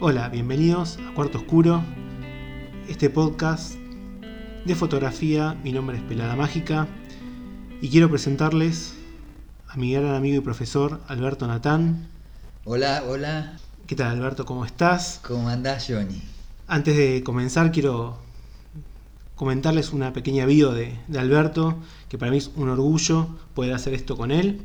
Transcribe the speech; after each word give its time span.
Hola, 0.00 0.28
bienvenidos 0.28 0.98
a 0.98 1.14
Cuarto 1.14 1.38
Oscuro, 1.38 1.80
este 2.88 3.10
podcast 3.10 3.76
de 4.64 4.74
fotografía. 4.74 5.56
Mi 5.62 5.70
nombre 5.70 5.98
es 5.98 6.02
Pelada 6.02 6.34
Mágica 6.34 6.88
y 7.80 7.88
quiero 7.90 8.10
presentarles 8.10 8.94
a 9.68 9.76
mi 9.76 9.92
gran 9.92 10.12
amigo 10.16 10.36
y 10.36 10.40
profesor 10.40 11.00
Alberto 11.06 11.46
Natán. 11.46 12.08
Hola, 12.64 13.04
hola. 13.06 13.56
¿Qué 13.86 13.94
tal 13.94 14.08
Alberto? 14.08 14.44
¿Cómo 14.44 14.64
estás? 14.64 15.20
¿Cómo 15.22 15.48
andás, 15.48 15.86
Johnny? 15.88 16.20
Antes 16.66 16.96
de 16.96 17.22
comenzar 17.22 17.70
quiero 17.70 18.18
comentarles 19.36 19.92
una 19.92 20.12
pequeña 20.12 20.44
bio 20.44 20.72
de, 20.72 20.98
de 21.06 21.18
Alberto, 21.20 21.78
que 22.08 22.18
para 22.18 22.32
mí 22.32 22.38
es 22.38 22.50
un 22.56 22.68
orgullo 22.68 23.28
poder 23.54 23.72
hacer 23.72 23.94
esto 23.94 24.16
con 24.16 24.32
él. 24.32 24.60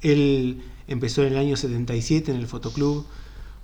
Él 0.00 0.62
empezó 0.88 1.22
en 1.22 1.34
el 1.34 1.38
año 1.38 1.58
77 1.58 2.30
en 2.30 2.38
el 2.38 2.46
Fotoclub 2.46 3.04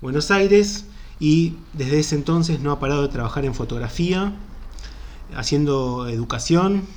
Buenos 0.01 0.29
Aires 0.31 0.85
y 1.19 1.57
desde 1.73 1.99
ese 1.99 2.15
entonces 2.15 2.61
no 2.61 2.71
ha 2.71 2.79
parado 2.79 3.01
de 3.01 3.09
trabajar 3.09 3.43
en 3.45 3.53
fotografía, 3.53 4.33
haciendo 5.35 6.07
educación. 6.07 6.87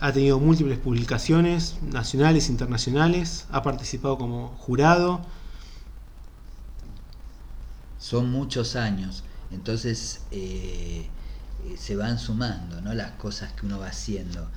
Ha 0.00 0.12
tenido 0.12 0.38
múltiples 0.38 0.78
publicaciones 0.78 1.76
nacionales 1.82 2.48
e 2.48 2.52
internacionales, 2.52 3.46
ha 3.50 3.64
participado 3.64 4.16
como 4.16 4.48
jurado. 4.58 5.20
Son 7.98 8.30
muchos 8.30 8.76
años, 8.76 9.24
entonces 9.50 10.20
eh, 10.30 11.08
se 11.76 11.96
van 11.96 12.20
sumando 12.20 12.80
¿no? 12.80 12.94
las 12.94 13.10
cosas 13.12 13.52
que 13.54 13.66
uno 13.66 13.80
va 13.80 13.88
haciendo. 13.88 14.48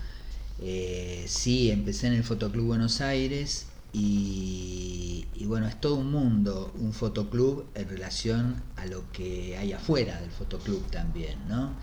Eh, 0.60 1.26
sí, 1.28 1.72
empecé 1.72 2.06
en 2.06 2.14
el 2.14 2.24
Fotoclub 2.24 2.68
Buenos 2.68 3.02
Aires 3.02 3.66
y, 3.94 5.26
y, 5.36 5.46
bueno, 5.46 5.68
es 5.68 5.80
todo 5.82 5.96
un 5.96 6.12
mundo, 6.12 6.72
un 6.80 6.94
fotoclub 6.94 7.66
en 7.76 7.90
relación 7.90 8.64
a 8.78 8.86
lo 8.86 9.12
que 9.12 9.58
hay 9.58 9.74
afuera 9.74 10.22
del 10.22 10.32
fotoclub 10.32 10.90
también, 10.90 11.38
¿no? 11.50 11.74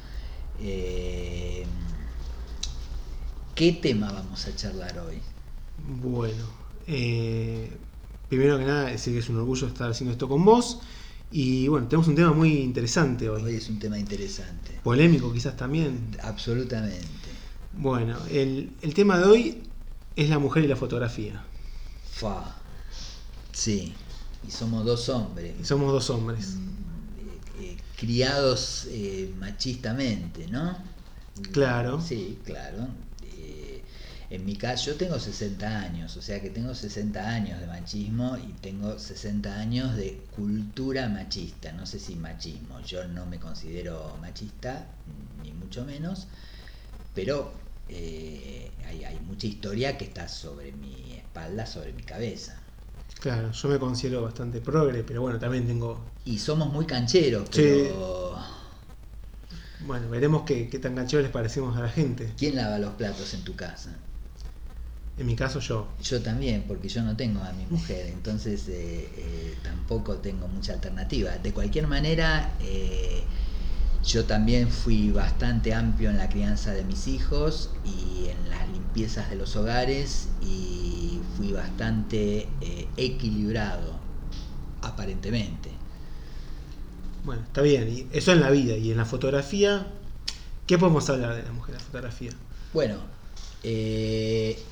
Eh, 0.61 1.64
¿Qué 3.55 3.73
tema 3.73 4.12
vamos 4.12 4.47
a 4.47 4.55
charlar 4.55 4.98
hoy? 5.01 5.19
Bueno, 6.01 6.45
eh, 6.86 7.77
primero 8.29 8.59
que 8.59 8.64
nada 8.64 8.84
decir 8.84 9.12
que 9.12 9.20
es 9.20 9.29
un 9.29 9.36
orgullo 9.36 9.67
estar 9.67 9.91
haciendo 9.91 10.12
esto 10.12 10.29
con 10.29 10.45
vos. 10.45 10.81
Y 11.31 11.69
bueno, 11.69 11.86
tenemos 11.89 12.09
un 12.09 12.14
tema 12.14 12.33
muy 12.33 12.59
interesante 12.59 13.29
hoy. 13.29 13.42
Hoy 13.42 13.55
es 13.56 13.69
un 13.69 13.79
tema 13.79 13.98
interesante. 13.98 14.81
Polémico 14.83 15.33
quizás 15.33 15.56
también. 15.56 16.17
Absolutamente. 16.23 17.06
Bueno, 17.77 18.17
el, 18.31 18.73
el 18.81 18.95
tema 18.95 19.19
de 19.19 19.25
hoy 19.25 19.62
es 20.17 20.31
la 20.31 20.39
mujer 20.39 20.64
y 20.64 20.69
la 20.69 20.77
fotografía. 20.77 21.45
Fa. 22.19 22.56
Sí. 23.52 23.94
Y 24.47 24.50
somos 24.50 24.84
dos 24.84 25.08
hombres. 25.08 25.55
Y 25.61 25.64
somos 25.64 25.92
dos 25.92 26.11
hombres. 26.11 26.55
Mm, 26.55 27.62
eh, 27.62 27.77
criados 27.97 28.86
eh, 28.91 29.33
machistamente, 29.38 30.48
¿no? 30.48 30.77
Claro. 31.52 32.00
Sí, 32.00 32.41
claro. 32.44 32.89
Eh, 33.22 33.84
en 34.30 34.44
mi 34.44 34.56
caso, 34.56 34.86
yo 34.86 34.96
tengo 34.96 35.19
60 35.19 35.80
años, 35.80 36.16
o 36.16 36.22
sea 36.22 36.41
que 36.41 36.50
tengo 36.50 36.74
60 36.74 37.28
años 37.28 37.61
de 37.61 37.66
machismo 37.66 38.36
y 38.36 38.52
tengo 38.61 38.98
60 38.98 39.58
años 39.58 39.96
de 39.96 40.24
cultura 40.34 41.08
machista. 41.08 41.72
No 41.72 41.86
sé 41.86 42.00
si 42.00 42.16
machismo, 42.16 42.80
yo 42.80 43.06
no 43.06 43.27
me 43.27 43.39
considero 43.39 44.16
machista, 44.20 44.86
ni 45.42 45.52
mucho 45.52 45.84
menos, 45.84 46.27
pero 47.14 47.52
eh, 47.89 48.72
hay, 48.86 49.05
hay, 49.05 49.20
mucha 49.20 49.47
historia 49.47 49.97
que 49.97 50.05
está 50.05 50.28
sobre 50.28 50.72
mi 50.72 51.14
espalda, 51.14 51.67
sobre 51.67 51.92
mi 51.92 52.03
cabeza. 52.03 52.62
Claro, 53.20 53.50
yo 53.53 53.69
me 53.69 53.78
considero 53.78 54.22
bastante 54.22 54.61
progre, 54.61 55.03
pero 55.03 55.22
bueno, 55.22 55.39
también 55.39 55.67
tengo... 55.67 56.12
Y 56.25 56.39
somos 56.39 56.72
muy 56.72 56.86
cancheros, 56.86 57.48
pero... 57.50 58.36
Sí. 59.48 59.55
Bueno, 59.80 60.08
veremos 60.11 60.42
qué, 60.42 60.69
qué 60.69 60.78
tan 60.78 60.95
cancheros 60.95 61.22
les 61.22 61.33
parecemos 61.33 61.77
a 61.77 61.83
la 61.83 61.89
gente. 61.89 62.35
¿Quién 62.36 62.57
lava 62.57 62.79
los 62.79 62.95
platos 62.95 63.33
en 63.35 63.45
tu 63.45 63.55
casa? 63.55 63.96
En 65.18 65.27
mi 65.27 65.34
caso 65.34 65.58
yo. 65.58 65.89
Yo 66.01 66.23
también, 66.23 66.64
porque 66.68 66.89
yo 66.89 67.02
no 67.02 67.17
tengo 67.17 67.42
a 67.42 67.52
mi 67.52 67.67
mujer, 67.67 68.07
entonces 68.07 68.68
eh, 68.68 69.11
eh, 69.17 69.58
tampoco 69.64 70.18
tengo 70.18 70.46
mucha 70.46 70.74
alternativa. 70.74 71.36
De 71.39 71.52
cualquier 71.52 71.89
manera, 71.89 72.55
eh, 72.61 73.24
yo 74.05 74.25
también 74.25 74.70
fui 74.70 75.11
bastante 75.11 75.75
amplio 75.75 76.11
en 76.11 76.19
la 76.19 76.29
crianza 76.29 76.73
de 76.73 76.85
mis 76.85 77.09
hijos 77.09 77.70
y 77.85 78.29
en 78.29 78.51
las 78.51 78.69
limpiezas 78.69 79.29
de 79.31 79.36
los 79.36 79.57
hogares 79.57 80.29
y 80.41 81.20
fui 81.36 81.53
bastante 81.53 82.48
eh, 82.61 82.89
equilibrado, 82.97 83.98
aparentemente. 84.83 85.70
Bueno, 87.25 87.42
está 87.42 87.63
bien, 87.63 87.89
y 87.89 88.17
eso 88.17 88.33
en 88.33 88.41
la 88.41 88.51
vida 88.51 88.77
y 88.77 88.91
en 88.91 88.97
la 88.97 89.05
fotografía, 89.05 89.87
¿qué 90.67 90.79
podemos 90.79 91.08
hablar 91.11 91.35
de 91.35 91.42
la 91.42 91.53
mujer 91.53 91.75
en 91.75 91.81
la 91.81 91.85
fotografía? 91.85 92.31
Bueno, 92.73 92.97
eh, 93.63 94.63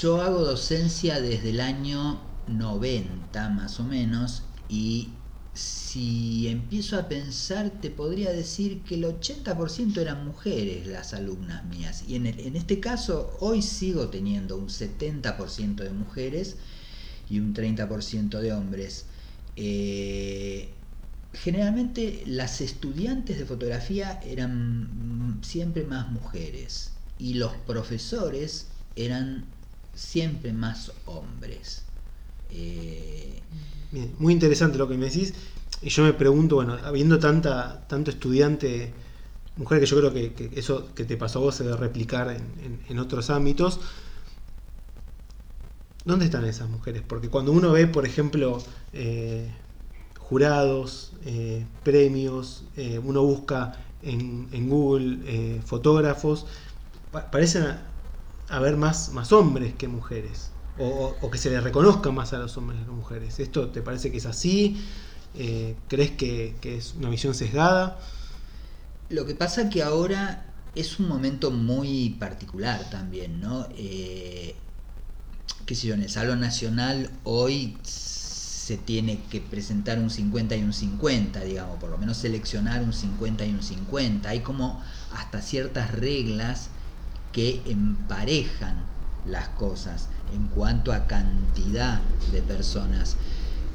yo 0.00 0.20
hago 0.20 0.40
docencia 0.40 1.20
desde 1.20 1.50
el 1.50 1.60
año 1.60 2.20
90 2.48 3.48
más 3.50 3.78
o 3.80 3.84
menos 3.84 4.42
y 4.68 5.10
si 5.54 6.48
empiezo 6.48 6.98
a 6.98 7.08
pensar, 7.08 7.70
te 7.80 7.90
podría 7.90 8.32
decir 8.32 8.82
que 8.82 8.94
el 8.94 9.04
80% 9.04 9.98
eran 9.98 10.24
mujeres 10.26 10.86
las 10.86 11.12
alumnas 11.12 11.64
mías. 11.66 12.04
Y 12.08 12.16
en, 12.16 12.26
en 12.26 12.56
este 12.56 12.80
caso, 12.80 13.36
hoy 13.40 13.62
sigo 13.62 14.08
teniendo 14.08 14.56
un 14.56 14.68
70% 14.68 15.76
de 15.76 15.90
mujeres 15.90 16.56
y 17.28 17.40
un 17.40 17.54
30% 17.54 18.40
de 18.40 18.52
hombres. 18.52 19.06
Eh, 19.56 20.74
generalmente 21.32 22.22
las 22.26 22.60
estudiantes 22.60 23.38
de 23.38 23.46
fotografía 23.46 24.20
eran 24.24 25.40
siempre 25.42 25.84
más 25.84 26.10
mujeres 26.10 26.92
y 27.18 27.34
los 27.34 27.52
profesores 27.66 28.68
eran 28.96 29.44
siempre 29.94 30.52
más 30.52 30.92
hombres. 31.06 31.84
Eh, 32.54 33.40
muy 34.18 34.32
interesante 34.32 34.78
lo 34.78 34.88
que 34.88 34.96
me 34.96 35.06
decís. 35.06 35.34
Y 35.82 35.88
yo 35.88 36.04
me 36.04 36.12
pregunto, 36.12 36.56
bueno, 36.56 36.76
habiendo 36.84 37.18
tanta, 37.18 37.86
tanto 37.88 38.10
estudiante 38.10 38.92
mujer, 39.56 39.80
que 39.80 39.86
yo 39.86 39.98
creo 39.98 40.12
que, 40.12 40.50
eso 40.54 40.94
que 40.94 41.04
te 41.04 41.16
pasó 41.16 41.40
a 41.40 41.42
vos 41.42 41.54
se 41.56 41.64
debe 41.64 41.76
replicar 41.76 42.30
en, 42.30 42.98
otros 42.98 43.30
ámbitos, 43.30 43.80
¿dónde 46.04 46.26
están 46.26 46.44
esas 46.44 46.68
mujeres? 46.68 47.02
Porque 47.06 47.28
cuando 47.28 47.52
uno 47.52 47.72
ve, 47.72 47.86
por 47.86 48.06
ejemplo, 48.06 48.62
eh, 48.92 49.50
jurados, 50.18 51.12
eh, 51.24 51.66
premios, 51.82 52.64
uno 53.02 53.22
busca 53.22 53.76
en, 54.02 54.48
en 54.52 54.68
Google 54.70 55.60
fotógrafos, 55.64 56.46
pa 57.10 57.30
parecen 57.30 57.64
haber 58.48 58.76
más, 58.76 59.12
más 59.12 59.32
hombres 59.32 59.74
que 59.74 59.88
mujeres 59.88 60.51
o, 60.78 61.14
o, 61.20 61.30
que 61.30 61.38
se 61.38 61.50
le 61.50 61.60
reconozca 61.60 62.10
más 62.10 62.32
a 62.32 62.38
los 62.38 62.56
hombres 62.56 62.78
que 62.78 62.84
a 62.84 62.88
las 62.88 62.96
mujeres. 62.96 63.38
¿Esto 63.40 63.68
te 63.68 63.82
parece 63.82 64.10
que 64.10 64.18
es 64.18 64.26
así? 64.26 64.82
Eh, 65.34 65.76
¿Crees 65.88 66.12
que, 66.12 66.56
que, 66.60 66.76
es 66.76 66.94
una 66.94 67.08
visión 67.08 67.34
sesgada? 67.34 67.98
Lo 69.08 69.26
que 69.26 69.34
pasa 69.34 69.68
que 69.68 69.82
ahora 69.82 70.46
es 70.74 70.98
un 70.98 71.08
momento 71.08 71.50
muy 71.50 72.10
particular 72.10 72.88
también, 72.90 73.40
¿no? 73.40 73.66
Eh, 73.76 74.54
qué 75.66 75.74
sé 75.74 75.88
yo, 75.88 75.94
en 75.94 76.02
el 76.02 76.10
Salón 76.10 76.40
Nacional 76.40 77.10
hoy 77.24 77.76
se 77.82 78.76
tiene 78.76 79.20
que 79.30 79.40
presentar 79.40 79.98
un 79.98 80.10
50 80.10 80.56
y 80.56 80.62
un 80.62 80.72
50, 80.72 81.40
digamos, 81.40 81.78
por 81.78 81.90
lo 81.90 81.98
menos 81.98 82.16
seleccionar 82.16 82.82
un 82.82 82.92
50 82.92 83.44
y 83.44 83.50
un 83.50 83.62
50. 83.62 84.28
Hay 84.28 84.40
como 84.40 84.82
hasta 85.14 85.42
ciertas 85.42 85.90
reglas 85.90 86.68
que 87.32 87.60
emparejan 87.66 88.91
las 89.26 89.48
cosas 89.50 90.08
en 90.34 90.48
cuanto 90.48 90.92
a 90.92 91.06
cantidad 91.06 92.00
de 92.32 92.42
personas. 92.42 93.16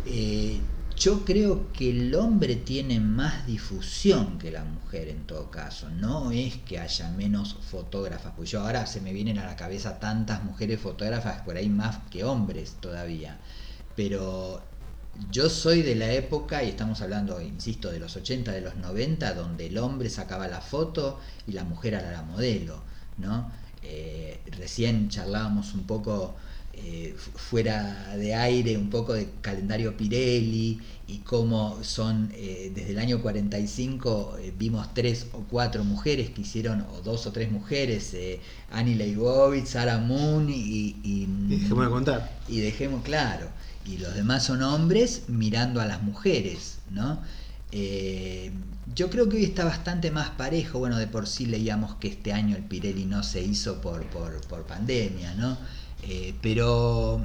Eh, 0.06 0.62
yo 0.96 1.26
creo 1.26 1.72
que 1.74 1.92
el 1.92 2.16
hombre 2.16 2.56
tiene 2.56 3.00
más 3.00 3.46
difusión 3.46 4.40
que 4.40 4.50
la 4.50 4.64
mujer 4.64 5.10
en 5.10 5.28
todo 5.28 5.52
caso. 5.52 5.90
No 5.92 6.32
es 6.32 6.58
que 6.58 6.80
haya 6.80 7.12
menos 7.12 7.56
fotógrafas, 7.70 8.34
pues 8.36 8.50
yo 8.50 8.62
ahora 8.62 8.88
se 8.88 9.00
me 9.02 9.14
vienen 9.14 9.38
a 9.38 9.46
la 9.46 9.56
cabeza 9.56 10.00
tantas 10.00 10.44
mujeres 10.44 10.80
fotógrafas 10.80 11.42
por 11.42 11.56
ahí 11.56 11.70
más 11.70 12.00
que 12.10 12.24
hombres 12.24 12.78
todavía. 12.80 13.38
Pero 13.96 14.64
yo 15.32 15.50
soy 15.50 15.84
de 15.84 15.96
la 15.96 16.12
época, 16.14 16.64
y 16.64 16.70
estamos 16.70 17.02
hablando, 17.02 17.42
insisto, 17.42 17.92
de 17.92 18.00
los 18.00 18.16
80, 18.16 18.52
de 18.52 18.62
los 18.62 18.76
90, 18.78 19.34
donde 19.34 19.68
el 19.68 19.78
hombre 19.78 20.10
sacaba 20.10 20.48
la 20.48 20.62
foto 20.62 21.20
y 21.46 21.52
la 21.52 21.64
mujer 21.64 21.94
era 21.94 22.12
la 22.12 22.24
modelo, 22.24 22.82
¿no? 23.18 23.52
Eh, 23.90 24.40
recién 24.58 25.10
charlábamos 25.10 25.74
un 25.74 25.84
poco 25.84 26.36
eh, 26.80 27.16
fuera 27.36 28.16
de 28.18 28.36
aire, 28.36 28.78
un 28.78 28.92
poco 28.92 29.14
de 29.14 29.28
calendario 29.42 29.98
Pirelli 29.98 30.80
y 31.08 31.18
cómo 31.20 31.80
son, 31.82 32.32
eh, 32.36 32.72
desde 32.74 32.92
el 32.92 33.00
año 33.00 33.20
45 33.20 34.38
eh, 34.40 34.54
vimos 34.56 34.94
tres 34.94 35.26
o 35.34 35.40
cuatro 35.50 35.84
mujeres 35.84 36.30
que 36.30 36.42
hicieron, 36.42 36.82
o 36.82 37.02
dos 37.02 37.26
o 37.26 37.32
tres 37.32 37.52
mujeres, 37.52 38.16
Annie 38.72 38.94
Leibovitz, 38.94 39.70
Sarah 39.70 39.98
Moon 39.98 40.52
y, 40.52 40.54
y, 40.54 40.96
y 41.04 41.26
dejemos 41.48 41.86
de 41.86 41.90
contar. 41.90 42.32
Y 42.48 42.60
dejemos, 42.60 43.02
claro. 43.04 43.48
y 43.84 43.98
los 43.98 44.14
demás 44.14 44.46
son 44.46 44.62
hombres 44.62 45.24
mirando 45.28 45.82
a 45.82 45.86
las 45.88 46.04
mujeres, 46.04 46.78
¿no? 46.92 47.20
Eh, 47.72 48.52
yo 48.96 49.10
creo 49.10 49.28
que 49.30 49.38
hoy 49.38 49.44
está 49.44 49.66
bastante 49.66 50.12
más 50.12 50.30
parejo, 50.32 50.80
bueno, 50.80 50.98
de 50.98 51.08
por 51.08 51.28
sí 51.28 51.46
leíamos 51.46 51.96
que 51.96 52.08
este 52.08 52.34
año 52.34 52.56
el 52.56 52.64
Pirelli 52.64 53.06
no 53.06 53.24
se 53.24 53.42
hizo 53.42 53.82
por, 53.82 54.06
por, 54.06 54.66
pandemia, 54.66 55.34
¿no? 55.36 55.58
Eh, 56.04 56.34
pero 56.42 57.22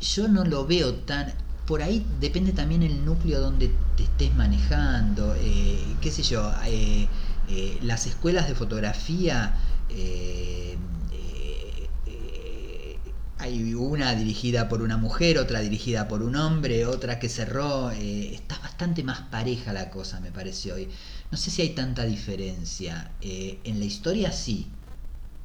yo 0.00 0.28
no 0.28 0.44
lo 0.44 0.66
veo 0.66 0.94
tan... 0.94 1.32
Por 1.66 1.82
ahí 1.82 2.04
depende 2.20 2.52
también 2.52 2.82
el 2.82 3.04
núcleo 3.04 3.40
donde 3.40 3.70
te 3.96 4.04
estés 4.04 4.34
manejando, 4.34 5.34
eh, 5.38 5.78
qué 6.00 6.10
sé 6.10 6.22
yo, 6.22 6.50
las 7.82 8.06
escuelas 8.06 8.48
de 8.48 8.54
fotografía 8.54 9.54
hay 13.38 13.74
una 13.74 14.14
dirigida 14.14 14.68
por 14.68 14.82
una 14.82 14.96
mujer, 14.96 15.38
otra 15.38 15.60
dirigida 15.60 16.08
por 16.08 16.22
un 16.22 16.34
hombre, 16.36 16.86
otra 16.86 17.20
que 17.20 17.28
cerró. 17.28 17.90
Eh, 17.92 18.34
está 18.34 18.58
bastante 18.58 19.04
más 19.04 19.20
pareja 19.22 19.72
la 19.72 19.90
cosa, 19.90 20.20
me 20.20 20.32
parece 20.32 20.72
hoy. 20.72 20.88
No 21.30 21.38
sé 21.38 21.50
si 21.50 21.62
hay 21.62 21.70
tanta 21.70 22.04
diferencia. 22.04 23.12
Eh, 23.20 23.60
en 23.64 23.78
la 23.78 23.84
historia 23.84 24.32
sí. 24.32 24.66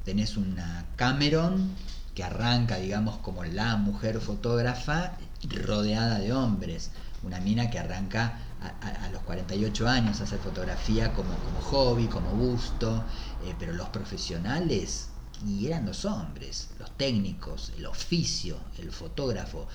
Tenés 0.04 0.36
una 0.36 0.86
Cameron 0.96 1.70
que 2.14 2.24
arranca, 2.24 2.76
digamos, 2.76 3.18
como 3.18 3.44
la 3.44 3.76
mujer 3.76 4.20
fotógrafa 4.20 5.16
rodeada 5.64 6.18
de 6.18 6.32
hombres. 6.32 6.90
Una 7.22 7.40
mina 7.40 7.70
que 7.70 7.78
arranca 7.78 8.38
a, 8.60 9.08
los 9.12 9.22
48 9.22 9.88
años 9.88 10.20
a 10.20 10.24
hacer 10.24 10.40
fotografía 10.40 11.12
como, 11.12 11.34
como 11.36 11.60
hobby, 11.60 12.06
como 12.06 12.30
gusto. 12.30 13.04
Eh, 13.44 13.54
pero 13.58 13.72
los 13.72 13.88
profesionales 13.90 15.10
y 15.46 15.66
eran 15.66 15.86
los 15.86 16.04
hombres, 16.04 16.70
los 16.78 16.96
técnicos, 16.96 17.72
el 17.76 17.86
oficio, 17.86 18.56
el 18.78 18.90
fotógrafo. 18.90 19.66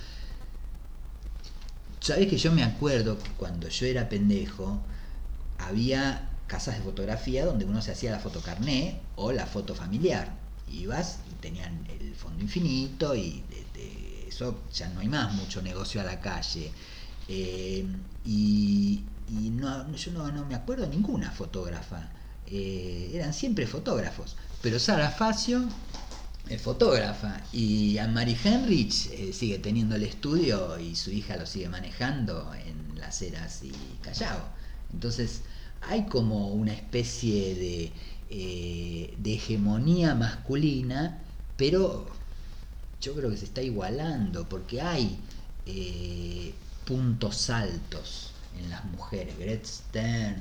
Sabes 1.99 2.27
que 2.27 2.37
yo 2.37 2.51
me 2.51 2.63
acuerdo 2.63 3.17
que 3.19 3.29
cuando 3.31 3.67
yo 3.67 3.85
era 3.85 4.07
pendejo 4.09 4.81
había 5.59 6.29
casas 6.47 6.77
de 6.77 6.83
fotografía 6.83 7.45
donde 7.45 7.65
uno 7.65 7.81
se 7.81 7.91
hacía 7.91 8.11
la 8.11 8.19
foto 8.19 8.41
carné 8.41 8.99
o 9.15 9.31
la 9.31 9.45
foto 9.45 9.75
familiar. 9.75 10.33
Ibas 10.71 11.19
y 11.31 11.35
tenían 11.35 11.85
el 11.99 12.15
fondo 12.15 12.41
infinito 12.41 13.15
y 13.15 13.43
eso 14.27 14.61
ya 14.73 14.87
no 14.89 15.01
hay 15.01 15.07
más 15.07 15.33
mucho 15.33 15.61
negocio 15.61 16.01
a 16.01 16.03
la 16.03 16.19
calle. 16.19 16.71
Eh, 17.27 17.85
y, 18.25 19.03
no, 19.29 19.95
yo 19.95 20.11
no, 20.11 20.45
me 20.45 20.55
acuerdo 20.55 20.83
de 20.83 20.89
ninguna 20.89 21.31
fotógrafa. 21.31 22.09
Eh, 22.47 23.11
eran 23.13 23.33
siempre 23.33 23.67
fotógrafos. 23.67 24.35
Pero 24.61 24.77
Sara 24.77 25.09
Facio 25.09 25.63
es 26.49 26.61
fotógrafa 26.61 27.41
y 27.53 27.97
Anne-Marie 27.97 28.37
Henrich 28.43 29.07
eh, 29.11 29.31
sigue 29.31 29.59
teniendo 29.59 29.95
el 29.95 30.03
estudio 30.03 30.77
y 30.77 30.97
su 30.97 31.11
hija 31.11 31.37
lo 31.37 31.45
sigue 31.45 31.69
manejando 31.69 32.51
en 32.53 32.99
Las 32.99 33.21
Heras 33.21 33.63
y 33.63 33.71
Callao. 34.01 34.41
Entonces 34.91 35.43
hay 35.81 36.07
como 36.07 36.49
una 36.49 36.73
especie 36.73 37.55
de, 37.55 37.91
eh, 38.29 39.13
de 39.17 39.33
hegemonía 39.33 40.13
masculina, 40.13 41.19
pero 41.55 42.07
yo 42.99 43.15
creo 43.15 43.29
que 43.29 43.37
se 43.37 43.45
está 43.45 43.61
igualando 43.61 44.49
porque 44.49 44.81
hay 44.81 45.19
eh, 45.67 46.53
puntos 46.85 47.49
altos 47.49 48.33
en 48.57 48.69
las 48.69 48.83
mujeres. 48.83 49.37
Gret 49.37 49.65
Stern, 49.65 50.35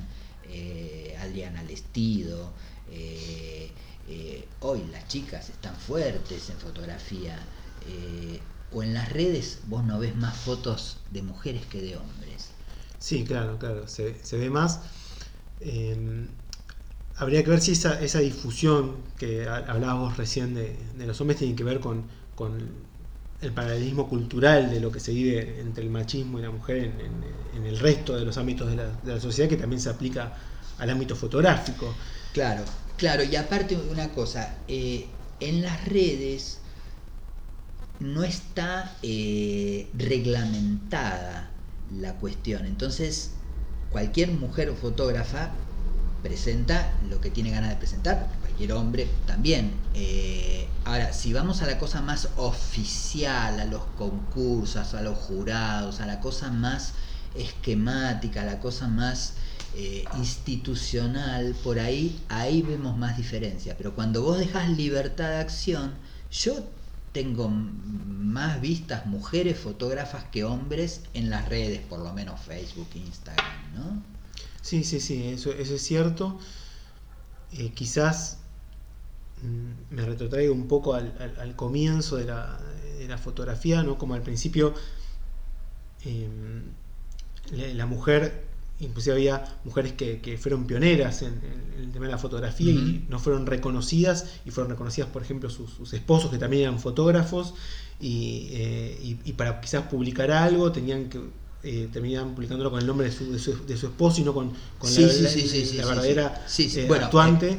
Adriana 1.21 1.63
Lestido. 1.63 2.51
Eh, 2.91 3.71
hoy 4.61 4.83
las 4.91 5.07
chicas 5.07 5.49
están 5.49 5.75
fuertes 5.75 6.49
en 6.49 6.57
fotografía, 6.57 7.37
eh, 7.87 8.39
o 8.71 8.83
en 8.83 8.93
las 8.93 9.11
redes 9.11 9.59
vos 9.67 9.83
no 9.83 9.99
ves 9.99 10.15
más 10.15 10.37
fotos 10.37 10.97
de 11.11 11.21
mujeres 11.21 11.65
que 11.65 11.81
de 11.81 11.97
hombres. 11.97 12.49
Sí, 12.99 13.23
claro, 13.23 13.57
claro, 13.57 13.87
se, 13.87 14.13
ve 14.33 14.49
más. 14.49 14.81
Em, 15.61 16.27
habría 17.15 17.43
que 17.43 17.49
ver 17.49 17.61
si 17.61 17.71
esa, 17.71 17.99
esa 18.01 18.19
difusión 18.19 18.97
que 19.17 19.47
hablábamos 19.47 20.17
recién 20.17 20.53
de, 20.53 20.77
los 20.97 21.19
hombres 21.21 21.39
tiene 21.39 21.55
que 21.55 21.63
ver 21.63 21.79
con, 21.79 22.03
el 23.41 23.53
paralelismo 23.53 24.09
cultural 24.09 24.69
de 24.69 24.81
lo 24.81 24.91
que 24.91 24.99
se 24.99 25.13
vive 25.13 25.61
entre 25.61 25.83
el 25.83 25.89
machismo 25.89 26.39
y 26.39 26.41
la 26.41 26.51
mujer 26.51 26.77
en, 26.77 27.65
el 27.65 27.79
resto 27.79 28.15
de 28.15 28.25
los 28.25 28.37
ámbitos 28.37 28.69
de 28.69 28.75
la, 28.75 28.87
de 29.03 29.15
la, 29.15 29.19
sociedad 29.19 29.49
que 29.49 29.57
también 29.57 29.81
se 29.81 29.89
aplica 29.89 30.33
al 30.77 30.89
ámbito 30.89 31.15
fotográfico. 31.15 31.93
Claro, 32.33 32.63
Claro, 32.99 33.23
y 33.23 33.33
aparte 33.37 33.77
una 33.77 34.09
cosa, 34.09 34.57
eh, 34.67 35.07
en 35.39 35.61
las 35.61 35.85
redes 35.85 36.59
no 38.01 38.25
está 38.25 38.93
eh, 39.03 39.89
reglamentada 39.93 41.49
la 41.89 42.15
cuestión. 42.15 42.65
Entonces, 42.65 43.31
cualquier 43.89 44.31
mujer 44.31 44.69
o 44.69 44.75
fotógrafa 44.75 45.51
presenta 46.21 46.91
lo 47.09 47.21
que 47.21 47.31
tiene 47.31 47.51
ganas 47.51 47.69
de 47.69 47.77
presentar, 47.77 48.27
cualquier 48.41 48.73
hombre 48.73 49.07
también. 49.25 49.71
Eh, 49.93 50.67
ahora, 50.83 51.13
si 51.13 51.31
vamos 51.31 51.61
a 51.61 51.67
la 51.67 51.79
cosa 51.79 52.01
más 52.01 52.27
oficial, 52.35 53.61
a 53.61 53.65
los 53.65 53.83
concursos, 53.97 54.93
a 54.93 55.01
los 55.01 55.17
jurados, 55.17 56.01
a 56.01 56.05
la 56.05 56.19
cosa 56.19 56.51
más 56.51 56.95
esquemática, 57.33 58.41
a 58.41 58.45
la 58.45 58.59
cosa 58.59 58.89
más 58.89 59.35
eh, 59.75 60.03
institucional, 60.17 61.55
por 61.63 61.79
ahí, 61.79 62.19
ahí 62.27 62.63
vemos 62.63 62.97
más 62.97 63.17
diferencia. 63.17 63.77
Pero 63.77 63.93
cuando 63.93 64.23
vos 64.23 64.39
dejas 64.39 64.69
libertad 64.69 65.29
de 65.29 65.37
acción, 65.37 65.93
yo 66.31 66.55
tengo 67.11 67.49
más 67.49 68.61
vistas 68.61 69.05
mujeres 69.05 69.59
fotógrafas 69.59 70.23
que 70.25 70.43
hombres 70.43 71.01
en 71.13 71.29
las 71.29 71.47
redes, 71.47 71.81
por 71.81 71.99
lo 71.99 72.13
menos 72.13 72.39
Facebook, 72.41 72.87
Instagram, 72.95 73.75
¿no? 73.75 74.03
Sí, 74.61 74.83
sí, 74.83 74.99
sí, 74.99 75.27
eso, 75.27 75.51
es 75.51 75.81
cierto. 75.81 76.39
Eh, 77.53 77.71
quizás 77.73 78.39
mm, 79.43 79.95
me 79.95 80.05
retrotraigo 80.05 80.53
un 80.53 80.67
poco 80.67 80.93
al, 80.95 81.55
comienzo 81.55 82.15
de 82.17 82.25
la, 82.25 82.59
de 82.97 83.07
la, 83.07 83.17
fotografía, 83.17 83.83
¿no? 83.83 83.97
Como 83.97 84.15
al 84.15 84.21
principio 84.23 84.73
em, 86.03 86.63
la 87.51 87.85
mujer 87.85 88.48
inclusive 88.79 89.15
había 89.15 89.59
mujeres 89.63 89.93
que, 89.93 90.37
fueron 90.41 90.65
pioneras 90.65 91.21
en, 91.21 91.39
el 91.77 91.91
tema 91.91 92.05
de 92.05 92.11
la 92.11 92.17
fotografía 92.17 92.71
y 92.71 93.05
no 93.09 93.19
fueron 93.19 93.45
reconocidas 93.45 94.25
y 94.45 94.51
fueron 94.51 94.71
reconocidas 94.71 95.09
por 95.09 95.21
ejemplo 95.21 95.49
sus, 95.49 95.93
esposos 95.93 96.31
que 96.31 96.37
también 96.37 96.63
eran 96.63 96.79
fotógrafos 96.79 97.53
y, 97.99 98.47
eh, 98.51 99.33
para 99.35 99.59
quizás 99.61 99.83
publicar 99.83 100.31
algo 100.31 100.71
tenían 100.71 101.09
que 101.09 101.19
eh, 101.61 101.89
terminaban 101.91 102.35
publicándolo 102.35 102.71
con 102.71 102.79
el 102.79 102.87
nombre 102.87 103.09
de 103.09 103.13
su, 103.13 103.33
de 103.33 103.77
su, 103.77 103.87
esposo 103.87 104.21
y 104.21 104.23
no 104.23 104.33
con, 104.33 104.53
la, 104.53 105.85
verdadera 105.85 106.45
actuante 107.01 107.57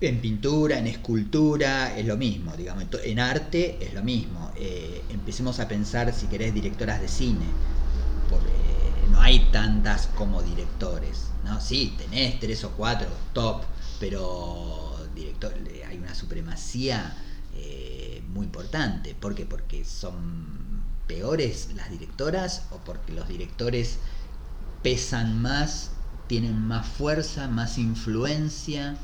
en 0.00 0.20
pintura, 0.20 0.78
en 0.78 0.86
escultura, 0.86 1.98
es 1.98 2.06
lo 2.06 2.16
mismo, 2.16 2.56
digamos. 2.56 2.84
En 3.02 3.18
arte 3.18 3.78
es 3.80 3.94
lo 3.94 4.02
mismo. 4.02 4.52
Eh, 4.56 5.02
empecemos 5.10 5.58
a 5.58 5.66
pensar, 5.66 6.12
si 6.14 6.26
querés, 6.26 6.54
directoras 6.54 7.00
de 7.00 7.08
cine 7.08 7.46
no 9.18 9.24
hay 9.24 9.40
tantas 9.50 10.06
como 10.06 10.42
directores, 10.42 11.24
¿no? 11.44 11.60
Sí, 11.60 11.94
tenés 11.98 12.38
tres 12.38 12.62
o 12.62 12.70
cuatro, 12.70 13.08
top, 13.32 13.64
pero 13.98 14.96
director, 15.12 15.52
hay 15.88 15.98
una 15.98 16.14
supremacía 16.14 17.16
eh, 17.56 18.22
muy 18.28 18.46
importante. 18.46 19.16
¿Por 19.16 19.34
qué? 19.34 19.44
Porque 19.44 19.84
son 19.84 20.84
peores 21.08 21.70
las 21.74 21.90
directoras 21.90 22.66
o 22.70 22.78
porque 22.78 23.12
los 23.12 23.26
directores 23.26 23.98
pesan 24.84 25.42
más, 25.42 25.90
tienen 26.28 26.56
más 26.56 26.86
fuerza, 26.86 27.48
más 27.48 27.76
influencia. 27.76 28.96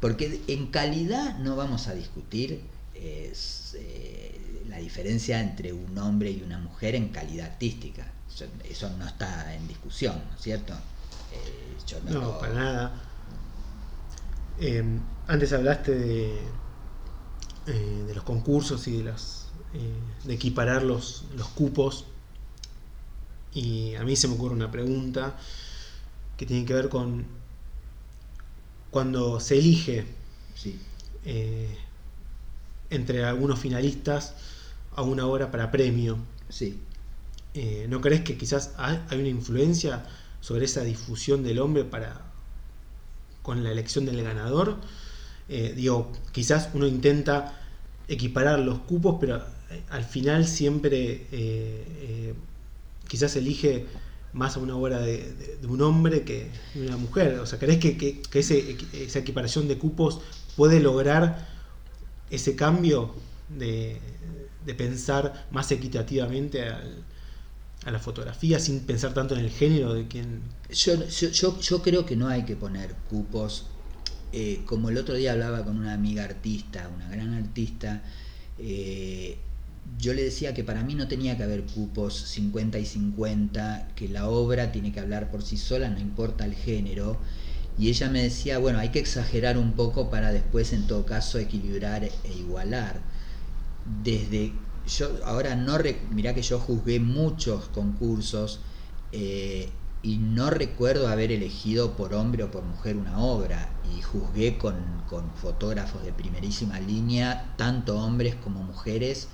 Porque 0.00 0.40
en 0.48 0.68
calidad 0.68 1.38
no 1.38 1.54
vamos 1.54 1.86
a 1.86 1.94
discutir 1.94 2.62
eh, 2.94 3.30
la 4.68 4.78
diferencia 4.78 5.40
entre 5.42 5.74
un 5.74 5.98
hombre 5.98 6.30
y 6.30 6.42
una 6.42 6.58
mujer 6.58 6.94
en 6.94 7.08
calidad 7.10 7.46
artística 7.46 8.10
eso 8.68 8.90
no 8.98 9.06
está 9.06 9.54
en 9.54 9.68
discusión, 9.68 10.20
¿no 10.30 10.36
es 10.36 10.42
cierto? 10.42 10.74
Eh, 11.32 11.76
no, 12.10 12.38
para 12.38 12.54
nada. 12.54 13.02
Em, 14.58 15.00
antes 15.26 15.52
hablaste 15.52 15.92
de, 15.94 16.38
eh, 17.66 18.04
de 18.06 18.14
los 18.14 18.24
concursos 18.24 18.86
y 18.88 18.98
de, 18.98 19.04
las, 19.04 19.46
eh, 19.74 19.98
de 20.24 20.34
equiparar 20.34 20.82
los, 20.82 21.24
los 21.36 21.48
cupos. 21.48 22.06
Y 23.52 23.94
a 23.94 24.02
mí 24.02 24.16
se 24.16 24.26
me 24.26 24.34
ocurre 24.34 24.54
una 24.54 24.70
pregunta 24.70 25.36
que 26.36 26.46
tiene 26.46 26.64
que 26.64 26.74
ver 26.74 26.88
con 26.88 27.24
cuando 28.90 29.40
se 29.40 29.58
elige 29.58 30.06
entre 32.90 33.24
algunos 33.24 33.58
finalistas 33.58 34.34
a 34.94 35.02
una 35.02 35.26
hora 35.26 35.50
para 35.50 35.70
premio. 35.70 36.18
Sí. 36.48 36.80
Eh, 37.54 37.86
¿no 37.88 38.00
crees 38.00 38.22
que 38.22 38.36
quizás 38.36 38.74
hay 38.76 39.18
una 39.18 39.28
influencia 39.28 40.04
sobre 40.40 40.64
esa 40.64 40.82
difusión 40.82 41.42
del 41.42 41.60
hombre 41.60 41.84
para 41.84 42.20
con 43.42 43.62
la 43.62 43.70
elección 43.70 44.06
del 44.06 44.22
ganador? 44.22 44.76
Eh, 45.48 45.72
digo, 45.76 46.10
quizás 46.32 46.70
uno 46.74 46.86
intenta 46.86 47.60
equiparar 48.08 48.58
los 48.58 48.80
cupos, 48.80 49.16
pero 49.20 49.42
al 49.90 50.04
final 50.04 50.46
siempre 50.46 51.26
quizás 53.08 53.36
elige 53.36 53.86
más 54.34 54.56
a 54.56 54.60
una 54.60 54.76
obra 54.76 55.00
de, 55.00 55.58
un 55.66 55.80
hombre 55.80 56.22
que 56.22 56.50
de 56.74 56.86
una 56.86 56.96
mujer. 56.96 57.38
O 57.38 57.46
sea, 57.46 57.58
¿crees 57.58 57.78
que, 57.78 58.22
esa 58.32 59.18
equiparación 59.18 59.68
de 59.68 59.78
cupos 59.78 60.20
puede 60.56 60.80
lograr 60.80 61.48
ese 62.30 62.56
cambio 62.56 63.14
de, 63.48 64.00
pensar 64.76 65.46
más 65.50 65.70
equitativamente 65.72 66.64
a 67.84 67.90
la 67.90 67.98
fotografía 67.98 68.58
sin 68.58 68.80
pensar 68.80 69.12
tanto 69.14 69.34
en 69.34 69.40
el 69.40 69.50
género 69.50 69.94
de 69.94 70.08
quien... 70.08 70.40
Yo, 70.70 71.06
yo, 71.06 71.60
yo, 71.60 71.82
creo 71.82 72.06
que 72.06 72.16
no 72.16 72.28
hay 72.28 72.44
que 72.44 72.56
poner 72.56 72.94
cupos. 73.10 73.66
Eh, 74.32 74.62
como 74.66 74.88
el 74.88 74.98
otro 74.98 75.14
día 75.14 75.32
hablaba 75.32 75.64
con 75.64 75.78
una 75.78 75.92
amiga 75.92 76.24
artista, 76.24 76.90
una 76.94 77.08
gran 77.08 77.34
artista, 77.34 78.02
eh, 78.58 79.38
yo 79.98 80.14
le 80.14 80.24
decía 80.24 80.54
que 80.54 80.64
para 80.64 80.82
mí 80.82 80.94
no 80.94 81.08
tenía 81.08 81.36
que 81.36 81.42
haber 81.42 81.64
cupos 81.64 82.14
50 82.14 82.78
y 82.78 82.86
50, 82.86 83.88
que 83.94 84.08
la 84.08 84.28
obra 84.28 84.72
tiene 84.72 84.92
que 84.92 85.00
hablar 85.00 85.30
por 85.30 85.42
sí 85.42 85.56
sola, 85.56 85.90
no 85.90 86.00
importa 86.00 86.44
el 86.44 86.54
género. 86.54 87.18
Y 87.78 87.88
ella 87.88 88.08
me 88.08 88.22
decía, 88.22 88.58
bueno, 88.58 88.78
hay 88.78 88.90
que 88.90 89.00
exagerar 89.00 89.58
un 89.58 89.72
poco 89.72 90.10
para 90.10 90.32
después 90.32 90.72
en 90.72 90.86
todo 90.86 91.04
caso 91.04 91.38
equilibrar 91.38 92.04
e 92.04 92.12
igualar. 92.36 93.00
Desde 94.02 94.52
yo 94.86 95.08
ahora 95.24 95.54
no 95.54 95.78
mirá 96.10 96.34
que 96.34 96.42
yo 96.42 96.58
juzgué 96.58 97.00
muchos 97.00 97.68
concursos 97.68 98.60
eh, 99.12 99.70
y 100.02 100.18
no 100.18 100.50
recuerdo 100.50 101.08
haber 101.08 101.32
elegido 101.32 101.96
por 101.96 102.14
hombre 102.14 102.42
o 102.44 102.50
por 102.50 102.62
mujer 102.62 102.96
una 102.96 103.18
obra 103.18 103.70
y 103.96 104.02
juzgué 104.02 104.58
con, 104.58 104.74
con 105.08 105.32
fotógrafos 105.34 106.04
de 106.04 106.12
primerísima 106.12 106.78
línea, 106.80 107.54
tanto 107.56 107.98
hombres 107.98 108.34
como 108.34 108.62
mujeres 108.62 109.28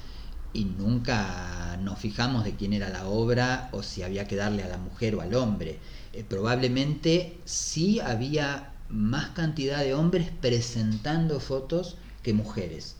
y 0.52 0.64
nunca 0.64 1.76
nos 1.82 1.98
fijamos 1.98 2.44
de 2.44 2.54
quién 2.54 2.72
era 2.72 2.88
la 2.88 3.06
obra 3.08 3.68
o 3.72 3.82
si 3.82 4.02
había 4.02 4.26
que 4.26 4.36
darle 4.36 4.62
a 4.62 4.68
la 4.68 4.78
mujer 4.78 5.14
o 5.16 5.20
al 5.20 5.34
hombre. 5.34 5.78
Eh, 6.12 6.24
probablemente 6.28 7.40
sí 7.44 8.00
había 8.00 8.72
más 8.88 9.30
cantidad 9.30 9.80
de 9.80 9.94
hombres 9.94 10.30
presentando 10.40 11.40
fotos 11.40 11.96
que 12.22 12.32
mujeres. 12.32 12.96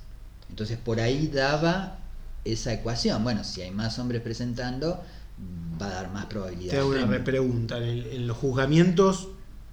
Entonces 0.49 0.79
por 0.79 1.01
ahí 1.01 1.29
daba 1.29 2.00
esa 2.45 2.73
ecuación. 2.73 3.23
Bueno, 3.25 3.45
si 3.45 3.63
hay 3.63 3.71
más 3.71 3.99
hombres 3.99 4.23
presentando, 4.23 5.03
va 5.81 5.87
a 5.87 5.91
dar 5.91 6.13
más 6.13 6.27
probabilidad. 6.27 6.73
Te 6.73 6.79
hago 6.79 6.91
una 6.91 7.07
repregunta. 7.07 7.79
En, 7.79 8.27
los 8.27 8.37
juzgamientos, 8.37 9.29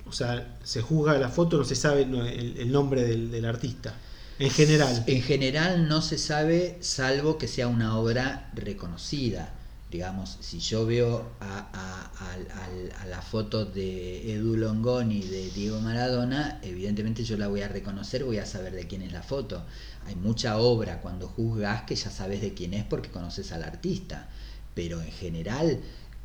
o 0.06 0.12
sea, 0.12 0.58
se 0.64 0.82
juzga 0.82 1.18
la 1.18 1.30
foto, 1.30 1.58
no 1.58 1.66
se 1.66 1.76
sabe 1.76 2.04
el, 2.04 2.72
nombre 2.72 3.04
del 3.04 3.46
artista. 3.46 3.94
En 4.40 4.52
general. 4.52 5.04
En 5.08 5.22
general 5.22 5.88
no 5.88 6.02
se 6.02 6.18
sabe, 6.18 6.78
salvo 6.82 7.38
que 7.38 7.48
sea 7.48 7.68
una 7.68 7.98
obra 7.98 8.52
reconocida. 8.54 9.54
Digamos, 9.90 10.38
si 10.42 10.60
yo 10.60 10.86
veo 10.86 11.32
a, 11.40 11.64
la 13.08 13.22
foto 13.22 13.64
de 13.64 14.34
Edu 14.34 14.58
Longoni 14.58 15.22
de 15.22 15.50
Diego 15.52 15.80
Maradona, 15.80 16.60
evidentemente 16.62 17.24
yo 17.24 17.38
la 17.38 17.48
voy 17.48 17.62
a 17.62 17.70
reconocer, 17.70 18.26
voy 18.26 18.38
a 18.38 18.46
saber 18.46 18.74
de 18.74 18.86
quién 18.86 19.02
es 19.02 19.14
la 19.14 19.24
foto. 19.24 19.64
Hay 20.06 20.16
mucha 20.16 20.58
obra 20.58 21.00
cuando 21.00 21.30
juzgas 21.30 21.84
que 21.84 21.96
ya 21.96 22.12
sabes 22.12 22.42
de 22.42 22.54
quién 22.54 22.74
es 22.74 22.84
porque 22.84 23.10
conoces 23.10 23.54
al 23.54 23.64
artista. 23.64 24.28
Pero 24.76 25.02
en 25.02 25.12
general 25.12 25.80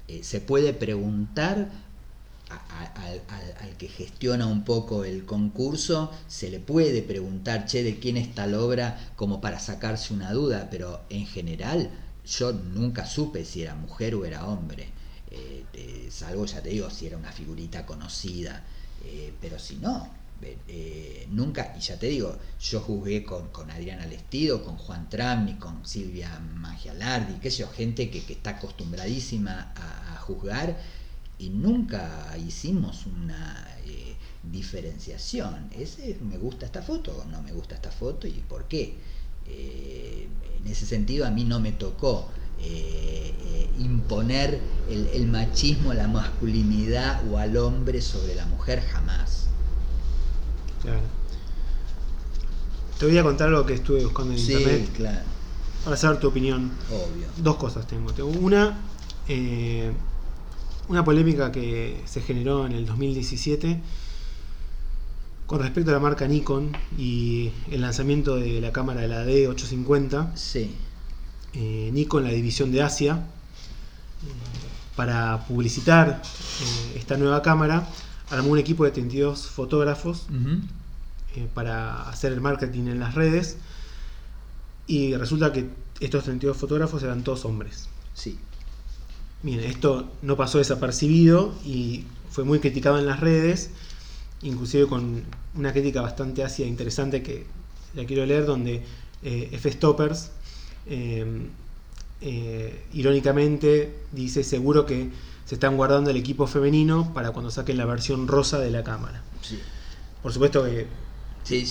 eh, 0.08 0.24
se 0.24 0.40
puede 0.40 0.74
preguntar 0.74 1.70
al, 2.50 3.76
que 3.78 3.88
gestiona 3.88 4.46
un 4.46 4.64
poco 4.64 5.04
el 5.04 5.24
concurso, 5.24 6.10
se 6.26 6.50
le 6.50 6.60
puede 6.60 7.02
preguntar, 7.02 7.66
che, 7.66 7.82
¿de 7.82 7.98
quién 7.98 8.16
es 8.16 8.34
tal 8.34 8.54
obra? 8.54 9.12
como 9.16 9.40
para 9.40 9.58
sacarse 9.58 10.12
una 10.12 10.32
duda, 10.32 10.68
pero 10.70 11.00
en 11.08 11.26
general 11.26 11.90
yo 12.26 12.52
nunca 12.52 13.04
supe 13.06 13.44
si 13.44 13.62
era 13.62 13.74
mujer 13.74 14.14
o 14.14 14.24
era 14.24 14.46
hombre. 14.46 14.88
Eh, 15.30 16.08
salvo, 16.10 16.44
ya 16.44 16.62
te 16.62 16.68
digo, 16.68 16.90
si 16.90 17.06
era 17.06 17.16
una 17.16 17.32
figurita 17.32 17.86
conocida, 17.86 18.62
eh, 19.04 19.32
pero 19.40 19.58
si 19.58 19.76
no, 19.76 20.08
eh, 20.42 21.26
nunca, 21.30 21.74
y 21.76 21.80
ya 21.80 21.98
te 21.98 22.06
digo, 22.06 22.36
yo 22.60 22.80
juzgué 22.80 23.24
con, 23.24 23.48
con 23.48 23.70
Adriana 23.70 24.06
Lestido, 24.06 24.62
con 24.62 24.76
Juan 24.76 25.08
Tramni, 25.08 25.54
con 25.54 25.86
Silvia 25.86 26.38
Magialardi, 26.38 27.40
qué 27.40 27.50
sé 27.50 27.58
yo, 27.58 27.68
gente 27.68 28.10
que, 28.10 28.18
está 28.18 28.50
acostumbradísima 28.50 29.72
a 29.76 30.16
juzgar 30.20 30.76
y 31.38 31.50
nunca 31.50 32.36
hicimos 32.38 33.06
una 33.06 33.66
eh, 33.84 34.16
diferenciación. 34.42 35.70
Ese, 35.72 36.18
me 36.20 36.38
gusta 36.38 36.66
esta 36.66 36.82
foto, 36.82 37.24
no 37.30 37.42
me 37.42 37.52
gusta 37.52 37.74
esta 37.74 37.90
foto 37.90 38.26
y 38.26 38.32
por 38.32 38.66
qué. 38.66 38.96
Eh, 39.48 40.28
en 40.58 40.70
ese 40.70 40.86
sentido 40.86 41.26
a 41.26 41.30
mí 41.30 41.44
no 41.44 41.60
me 41.60 41.72
tocó 41.72 42.28
eh, 42.60 43.68
imponer 43.78 44.60
el, 44.88 45.26
machismo, 45.26 45.94
la 45.94 46.06
masculinidad 46.08 47.22
o 47.30 47.38
al 47.38 47.56
hombre 47.56 48.00
sobre 48.00 48.34
la 48.34 48.46
mujer 48.46 48.82
jamás. 48.82 49.48
Claro. 50.82 51.00
Te 52.98 53.06
voy 53.06 53.18
a 53.18 53.22
contar 53.22 53.48
lo 53.50 53.66
que 53.66 53.74
estuve 53.74 54.04
buscando 54.04 54.32
en 54.34 54.38
sí, 54.38 54.52
internet. 54.52 54.90
claro. 54.94 55.20
Para 55.84 55.96
saber 55.96 56.20
tu 56.20 56.28
opinión. 56.28 56.70
Obvio. 56.90 57.26
Dos 57.38 57.56
cosas 57.56 57.86
tengo. 57.86 58.12
tengo 58.12 58.30
una, 58.30 58.78
una 60.88 61.04
polémica 61.04 61.50
que 61.50 62.00
se 62.04 62.20
generó 62.20 62.66
en 62.66 62.72
el 62.72 62.86
2017 62.86 63.80
con 65.46 65.60
respecto 65.60 65.90
a 65.90 65.94
la 65.94 66.00
marca 66.00 66.26
Nikon 66.26 66.72
y 66.98 67.50
el 67.70 67.80
lanzamiento 67.80 68.36
de 68.36 68.60
la 68.60 68.72
cámara 68.72 69.02
de 69.02 69.08
la 69.08 69.26
D850. 69.26 70.34
Sí. 70.34 70.74
Eh, 71.54 71.90
Nikon, 71.92 72.24
la 72.24 72.30
división 72.30 72.72
de 72.72 72.82
Asia, 72.82 73.14
eh, 73.16 74.28
para 74.96 75.44
publicitar 75.46 76.22
eh, 76.22 76.98
esta 76.98 77.16
nueva 77.16 77.42
cámara, 77.42 77.86
armó 78.30 78.50
un 78.50 78.58
equipo 78.58 78.84
de 78.84 78.92
32 78.92 79.46
fotógrafos 79.48 80.26
para 81.54 82.08
hacer 82.08 82.32
el 82.32 82.40
marketing 82.40 82.86
en 82.86 83.00
las 83.00 83.14
redes. 83.14 83.58
Y 84.86 85.14
resulta 85.16 85.52
que 85.52 85.68
estos 86.00 86.24
32 86.24 86.56
fotógrafos 86.56 87.02
eran 87.02 87.22
todos 87.22 87.44
hombres. 87.44 87.88
Sí. 88.14 88.38
Miren, 89.42 89.70
esto 89.70 90.10
no 90.22 90.36
pasó 90.36 90.58
desapercibido 90.58 91.54
y 91.64 92.04
fue 92.30 92.44
muy 92.44 92.60
criticado 92.60 92.98
en 92.98 93.06
las 93.06 93.20
redes, 93.20 93.70
inclusive 94.42 94.86
con 94.86 95.24
una 95.54 95.72
crítica 95.72 96.00
bastante 96.00 96.42
ácida 96.42 96.66
e 96.66 96.68
interesante 96.68 97.22
que 97.22 97.46
la 97.94 98.04
quiero 98.04 98.24
leer, 98.26 98.46
donde 98.46 98.82
eh, 99.22 99.48
F. 99.52 99.70
Stoppers 99.70 100.30
eh, 100.86 101.48
eh, 102.20 102.84
irónicamente 102.92 103.94
dice 104.12 104.44
seguro 104.44 104.86
que 104.86 105.10
se 105.44 105.54
están 105.54 105.76
guardando 105.76 106.10
el 106.10 106.16
equipo 106.16 106.46
femenino 106.46 107.12
para 107.12 107.32
cuando 107.32 107.50
saquen 107.50 107.76
la 107.76 107.84
versión 107.84 108.28
rosa 108.28 108.58
de 108.58 108.70
la 108.70 108.82
cámara. 108.84 109.22
Por 110.22 110.32
supuesto 110.32 110.64
que 110.64 110.86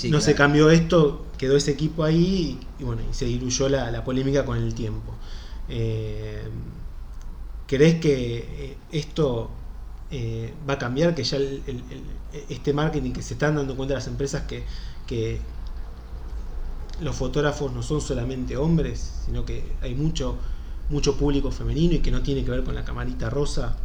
no 0.10 0.22
se 0.22 0.36
cambió 0.36 0.70
esto, 0.70 1.26
quedó 1.38 1.56
ese 1.56 1.72
equipo 1.72 2.04
ahí 2.04 2.60
y, 2.80 2.84
bueno, 2.84 3.02
y 3.10 3.14
se 3.14 3.26
diluyó 3.26 3.70
la, 3.70 3.90
la, 3.92 4.04
polémica 4.04 4.46
con 4.46 4.58
el 4.58 4.74
tiempo. 4.74 5.16
¿Crees 7.68 8.02
que 8.02 8.76
esto 8.92 9.50
eh, 10.12 10.54
va 10.70 10.74
a 10.74 10.78
cambiar? 10.78 11.16
Que 11.16 11.24
ya 11.24 11.38
este 12.50 12.74
marketing 12.74 13.12
que 13.12 13.22
se 13.22 13.34
están 13.34 13.56
dando 13.56 13.76
cuenta 13.76 13.96
las 13.96 14.08
empresas 14.08 14.44
que, 14.44 14.64
los 17.02 17.16
fotógrafos 17.16 17.74
no 17.74 17.82
son 17.82 18.00
solamente 18.00 18.56
hombres, 18.56 19.24
sino 19.26 19.44
que 19.44 19.74
hay 19.82 19.96
mucho, 19.96 20.38
mucho 20.90 21.18
público 21.18 21.52
femenino 21.52 21.96
y 21.96 22.00
que 22.00 22.12
no 22.12 22.22
tiene 22.22 22.46
que 22.46 22.52
ver 22.52 22.64
con 22.64 22.76
la 22.76 22.86
camarita 22.86 23.30
rosa. 23.30 23.76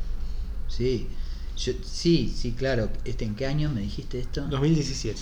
Sí, 0.69 1.09
sí, 1.57 2.33
sí, 2.37 2.53
claro. 2.53 2.91
Este, 3.05 3.25
¿En 3.25 3.35
qué 3.35 3.47
año 3.47 3.71
me 3.71 3.81
dijiste 3.81 4.21
esto? 4.21 4.47
2017. 4.49 5.21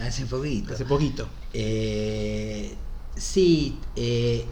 Hace 0.00 0.26
poquito. 0.26 0.74
Hace 0.74 0.84
poquito. 0.84 1.28
Eh, 1.52 2.76
Sí, 3.16 3.78
eh, 3.94 4.46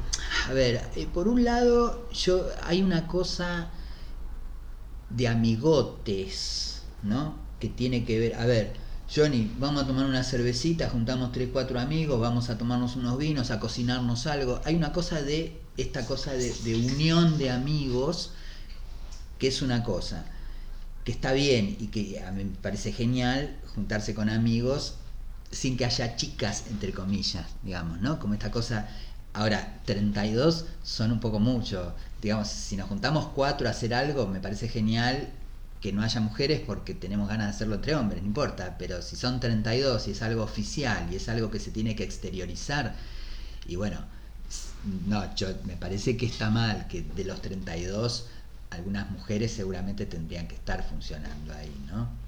a 0.49 0.52
ver, 0.52 0.90
eh, 0.95 1.09
por 1.12 1.28
un 1.28 1.45
lado, 1.45 2.09
yo 2.12 2.47
hay 2.62 2.83
una 2.83 3.07
cosa 3.07 3.71
de 5.09 5.28
amigotes, 5.28 6.83
¿no? 7.02 7.35
Que 7.61 7.69
tiene 7.69 8.05
que 8.05 8.19
ver, 8.19 8.35
a 8.35 8.47
ver, 8.47 8.73
Johnny, 9.14 9.50
vamos 9.59 9.83
a 9.83 9.87
tomar 9.87 10.07
una 10.07 10.25
cervecita, 10.25 10.88
juntamos 10.88 11.31
tres, 11.33 11.50
cuatro 11.52 11.79
amigos, 11.79 12.21
vamos 12.21 12.49
a 12.50 12.59
tomarnos 12.59 12.97
unos 12.97 13.19
vinos, 13.19 13.50
a 13.50 13.61
cocinarnos 13.61 14.26
algo. 14.26 14.61
Hay 14.64 14.75
una 14.75 14.93
cosa 14.93 15.21
de, 15.23 15.61
esta 15.76 16.07
cosa 16.07 16.33
de, 16.33 16.52
de 16.64 16.75
unión 16.76 17.38
de 17.38 17.50
amigos, 17.50 18.33
que 19.38 19.49
es 19.49 19.62
una 19.62 19.83
cosa 19.85 20.25
que 21.05 21.12
está 21.12 21.33
bien 21.33 21.76
y 21.81 21.88
que 21.88 22.21
a 22.21 22.31
mí 22.31 22.45
me 22.45 22.57
parece 22.57 22.93
genial 22.93 23.57
juntarse 23.75 24.14
con 24.14 24.29
amigos 24.29 24.95
sin 25.50 25.76
que 25.76 25.85
haya 25.85 26.17
chicas, 26.17 26.64
entre 26.71 26.93
comillas, 26.93 27.47
digamos, 27.62 28.00
¿no? 28.00 28.19
Como 28.21 28.35
esta 28.35 28.50
cosa. 28.50 28.88
Ahora, 29.33 29.81
32 29.85 30.67
son 30.83 31.12
un 31.12 31.21
poco 31.21 31.38
mucho. 31.40 31.95
Digamos, 32.21 32.49
si 32.49 32.76
nos 32.76 32.88
juntamos 32.88 33.29
cuatro 33.35 33.69
a 33.69 33.71
hacer 33.71 33.95
algo, 33.95 34.26
me 34.26 34.40
parece 34.40 34.69
genial 34.69 35.29
que 35.80 35.92
no 35.92 36.02
haya 36.02 36.20
mujeres 36.20 36.60
porque 36.60 36.94
tenemos 36.94 37.28
ganas 37.28 37.46
de 37.49 37.50
hacerlo 37.54 37.76
entre 37.76 37.94
hombres, 37.94 38.22
no 38.22 38.28
importa. 38.28 38.76
Pero 38.78 39.02
si 39.02 39.16
son 39.16 39.40
32 39.40 40.08
y 40.08 40.12
es 40.12 40.22
algo 40.22 40.42
oficial 40.42 41.12
y 41.12 41.16
es 41.16 41.28
algo 41.28 41.50
que 41.50 41.58
se 41.60 41.70
tiene 41.72 41.96
que 41.96 42.04
exteriorizar, 42.04 42.96
y 43.66 43.76
bueno, 43.76 44.06
No, 44.82 45.34
yo, 45.34 45.49
me 45.64 45.76
parece 45.76 46.16
que 46.16 46.26
está 46.26 46.50
mal, 46.50 46.87
que 46.88 47.02
de 47.02 47.25
los 47.25 47.40
32 47.42 48.28
algunas 48.70 49.10
mujeres 49.10 49.52
seguramente 49.52 50.06
tendrían 50.06 50.49
que 50.49 50.54
estar 50.56 50.88
funcionando 50.88 51.52
ahí, 51.54 51.82
¿no? 51.87 52.18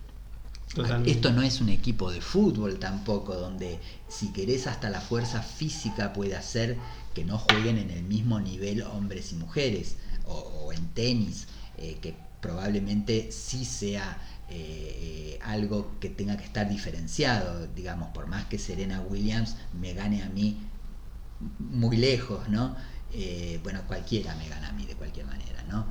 Esto 1.04 1.32
no 1.32 1.42
es 1.42 1.61
un 1.61 1.68
equipo 1.68 2.11
de 2.11 2.21
fútbol 2.21 2.78
tampoco, 2.78 3.35
donde 3.37 3.82
si 4.09 4.32
querés 4.32 4.66
hasta 4.66 4.90
la 4.90 5.00
fuerza 5.00 5.42
física 5.42 6.12
puede 6.12 6.35
hacer 6.37 6.82
que 7.14 7.25
no 7.25 7.38
jueguen 7.38 7.78
en 7.78 7.90
el 7.90 8.04
mismo 8.04 8.40
nivel 8.40 8.82
hombres 8.82 9.32
y 9.32 9.37
mujeres, 9.37 9.99
o, 10.25 10.73
en 10.73 10.92
tenis, 10.94 11.49
eh, 11.75 11.99
que 12.00 12.32
probablemente 12.42 13.30
sí 13.32 13.64
sea 13.64 14.18
eh, 14.50 14.56
eh, 15.00 15.38
algo 15.42 15.99
que 15.99 16.11
tenga 16.11 16.37
que 16.37 16.44
estar 16.44 16.68
diferenciado, 16.68 17.68
digamos, 17.68 18.11
por 18.11 18.26
más 18.26 18.44
que 18.46 18.58
Serena 18.58 19.00
Williams 19.00 19.56
me 19.80 19.94
gane 19.94 20.22
a 20.22 20.28
mí 20.28 20.58
muy 21.58 21.96
lejos, 21.96 22.49
¿no? 22.50 22.76
bueno, 23.62 23.82
cualquiera 23.87 24.34
me 24.37 24.49
gana 24.49 24.68
a 24.68 24.72
mí 24.72 24.87
de 24.87 24.94
cualquier 24.94 25.26
manera, 25.26 25.62
¿no? 25.68 25.84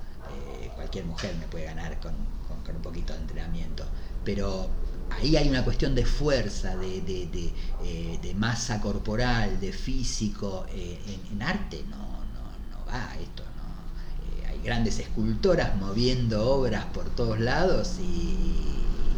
cualquier 0.76 1.06
mujer 1.06 1.36
me 1.40 1.46
puede 1.46 1.66
ganar 1.66 2.00
con, 2.00 2.14
un 2.14 2.82
poquito 2.82 3.14
de 3.14 3.20
entrenamiento, 3.20 3.86
pero 4.26 4.70
ahí 5.12 5.36
hay 5.36 5.48
una 5.48 5.64
cuestión 5.64 5.94
de 5.94 6.06
fuerza, 6.06 6.76
de, 6.78 7.02
de, 7.02 8.34
masa 8.36 8.82
corporal, 8.82 9.60
de 9.60 9.72
físico, 9.72 10.66
en, 10.74 11.42
arte 11.42 11.84
no, 11.90 11.98
no, 11.98 12.44
no 12.72 12.86
va 12.88 13.16
esto, 13.22 13.44
grandes 14.64 15.00
escultoras 15.00 15.76
moviendo 15.78 16.50
obras 16.50 16.86
por 16.86 17.10
todos 17.10 17.40
lados 17.40 17.96
y, 18.00 18.68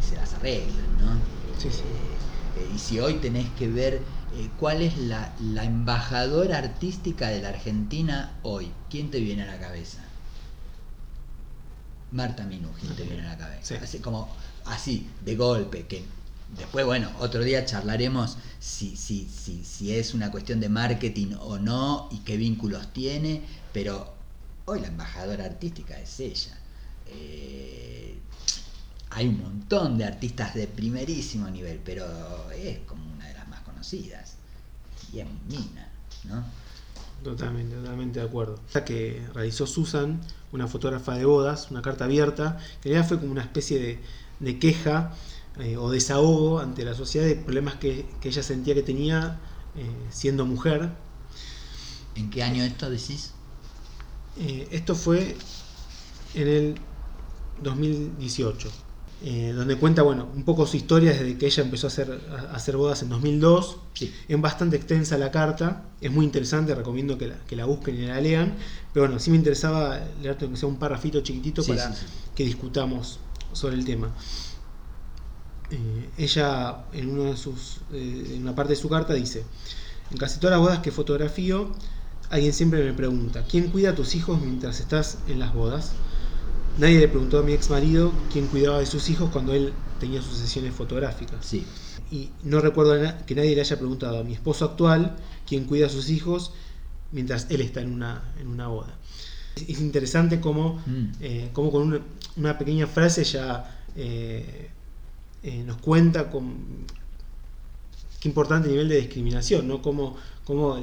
se 0.02 0.16
las 0.16 0.34
arreglan, 0.34 0.98
¿no? 0.98 1.14
Sí, 1.58 1.70
sí. 1.70 1.80
Eh, 1.80 2.60
eh, 2.60 2.72
y 2.74 2.78
si 2.78 3.00
hoy 3.00 3.14
tenés 3.14 3.48
que 3.50 3.68
ver 3.68 3.94
eh, 4.36 4.50
cuál 4.58 4.82
es 4.82 4.98
la, 4.98 5.34
embajadora 5.62 6.58
artística 6.58 7.28
de 7.28 7.40
la 7.40 7.50
Argentina 7.50 8.32
hoy, 8.42 8.70
¿quién 8.90 9.10
te 9.10 9.20
viene 9.20 9.42
a 9.42 9.46
la 9.46 9.58
cabeza? 9.58 9.98
Marta 12.10 12.44
Minujín 12.44 12.94
te 12.94 13.04
viene 13.04 13.22
a 13.22 13.30
la 13.30 13.38
cabeza. 13.38 13.76
Así 13.82 13.98
como 13.98 14.28
así, 14.66 15.08
de 15.24 15.36
golpe, 15.36 15.86
que 15.86 16.04
después, 16.58 16.84
bueno, 16.84 17.10
otro 17.18 17.42
día 17.42 17.64
charlaremos 17.64 18.36
si, 18.60 18.96
si, 18.96 19.28
si, 19.28 19.64
si 19.64 19.94
es 19.94 20.14
una 20.14 20.30
cuestión 20.30 20.60
de 20.60 20.68
marketing 20.68 21.34
o 21.40 21.58
no 21.58 22.08
y 22.12 22.18
qué 22.18 22.36
vínculos 22.36 22.92
tiene, 22.92 23.42
pero 23.72 24.14
Hoy 24.66 24.80
la 24.80 24.88
embajadora 24.88 25.44
artística 25.44 25.98
es 25.98 26.20
ella. 26.20 26.58
Eh, 27.06 28.18
hay 29.10 29.28
un 29.28 29.40
montón 29.42 29.98
de 29.98 30.04
artistas 30.04 30.54
de 30.54 30.66
primerísimo 30.66 31.50
nivel, 31.50 31.80
pero 31.84 32.06
es 32.50 32.78
como 32.80 33.04
una 33.12 33.28
de 33.28 33.34
las 33.34 33.46
más 33.48 33.60
conocidas. 33.60 34.36
Y 35.12 35.20
es 35.20 35.26
mina, 35.48 35.88
¿no? 36.24 36.44
Totalmente, 37.22 37.76
totalmente 37.76 38.20
de 38.20 38.26
acuerdo. 38.26 38.58
La 38.72 38.84
que 38.84 39.26
realizó 39.34 39.66
Susan, 39.66 40.20
una 40.52 40.66
fotógrafa 40.66 41.14
de 41.14 41.26
bodas, 41.26 41.70
una 41.70 41.82
carta 41.82 42.04
abierta, 42.06 42.58
que 42.80 42.88
en 42.88 42.94
realidad 42.94 43.08
fue 43.08 43.20
como 43.20 43.32
una 43.32 43.42
especie 43.42 44.00
de, 44.40 44.58
queja 44.58 45.12
eh, 45.58 45.76
o 45.76 45.90
desahogo 45.90 46.58
ante 46.58 46.84
la 46.84 46.94
sociedad 46.94 47.26
de 47.26 47.36
problemas 47.36 47.74
que, 47.74 48.06
ella 48.22 48.42
sentía 48.42 48.74
que 48.74 48.82
tenía 48.82 49.38
eh, 49.76 49.86
siendo 50.10 50.46
mujer. 50.46 50.90
¿En 52.14 52.30
qué 52.30 52.42
año 52.42 52.64
esto 52.64 52.88
decís? 52.88 53.32
Eh, 54.38 54.68
esto 54.70 54.94
fue 54.94 55.36
en 56.34 56.48
el 56.48 56.74
2018, 57.62 58.68
eh, 59.22 59.52
donde 59.54 59.76
cuenta 59.76 60.02
bueno, 60.02 60.28
un 60.34 60.44
poco 60.44 60.66
su 60.66 60.76
historia 60.76 61.12
desde 61.12 61.38
que 61.38 61.46
ella 61.46 61.62
empezó 61.62 61.86
a 61.86 61.88
hacer, 61.88 62.20
a 62.30 62.54
hacer 62.54 62.76
bodas 62.76 63.02
en 63.02 63.10
2002. 63.10 63.78
Es 64.28 64.40
bastante 64.40 64.76
extensa 64.76 65.16
la 65.18 65.30
carta, 65.30 65.84
es 66.00 66.10
muy 66.10 66.24
interesante, 66.24 66.74
recomiendo 66.74 67.16
que 67.16 67.28
la, 67.28 67.36
que 67.46 67.56
la 67.56 67.64
busquen 67.64 67.96
y 67.96 68.06
la 68.06 68.20
lean. 68.20 68.56
Pero 68.92 69.06
bueno, 69.06 69.20
sí 69.20 69.30
me 69.30 69.36
interesaba 69.36 70.00
leerte 70.20 70.48
que 70.48 70.56
sea 70.56 70.68
un 70.68 70.78
parrafito 70.78 71.20
chiquitito 71.20 71.64
para 71.64 71.94
que 72.34 72.44
discutamos 72.44 73.20
sobre 73.52 73.76
el 73.76 73.84
tema. 73.84 74.12
Eh, 75.70 76.10
ella 76.18 76.84
en, 76.92 77.10
uno 77.10 77.24
de 77.24 77.36
sus, 77.36 77.78
en 77.92 78.42
una 78.42 78.54
parte 78.54 78.74
de 78.74 78.76
su 78.76 78.88
carta 78.88 79.14
dice, 79.14 79.44
en 80.10 80.18
casi 80.18 80.38
todas 80.38 80.52
las 80.52 80.60
bodas 80.60 80.78
que 80.80 80.92
fotografío, 80.92 81.72
Alguien 82.30 82.52
siempre 82.52 82.82
me 82.82 82.92
pregunta, 82.92 83.44
¿quién 83.48 83.68
cuida 83.70 83.90
a 83.90 83.94
tus 83.94 84.14
hijos 84.14 84.40
mientras 84.40 84.80
estás 84.80 85.18
en 85.28 85.38
las 85.38 85.54
bodas? 85.54 85.92
Nadie 86.78 86.98
le 86.98 87.08
preguntó 87.08 87.38
a 87.38 87.42
mi 87.42 87.52
ex 87.52 87.70
marido 87.70 88.12
quién 88.32 88.46
cuidaba 88.46 88.80
de 88.80 88.86
sus 88.86 89.08
hijos 89.08 89.30
cuando 89.30 89.52
él 89.54 89.72
tenía 90.00 90.20
sus 90.20 90.38
sesiones 90.38 90.74
fotográficas. 90.74 91.44
Sí. 91.44 91.64
Y 92.10 92.30
no 92.42 92.60
recuerdo 92.60 92.94
que 93.26 93.34
nadie 93.34 93.54
le 93.54 93.60
haya 93.60 93.78
preguntado 93.78 94.18
a 94.18 94.24
mi 94.24 94.32
esposo 94.32 94.64
actual 94.64 95.16
quién 95.46 95.64
cuida 95.64 95.86
a 95.86 95.88
sus 95.88 96.10
hijos 96.10 96.52
mientras 97.12 97.46
él 97.50 97.60
está 97.60 97.80
en 97.80 97.92
una, 97.92 98.32
en 98.40 98.48
una 98.48 98.66
boda. 98.68 98.94
Es, 99.54 99.80
interesante 99.80 100.40
cómo, 100.40 100.82
mm. 100.84 101.04
eh, 101.20 101.50
con 101.52 102.02
una, 102.36 102.58
pequeña 102.58 102.88
frase 102.88 103.22
ya 103.22 103.84
eh, 103.94 104.70
eh, 105.44 105.62
nos 105.64 105.76
cuenta 105.76 106.30
con, 106.30 106.56
qué 108.18 108.28
importante 108.28 108.68
nivel 108.68 108.88
de 108.88 108.96
discriminación, 108.96 109.68
¿no? 109.68 109.80
Cómo, 109.80 110.16
cómo 110.44 110.76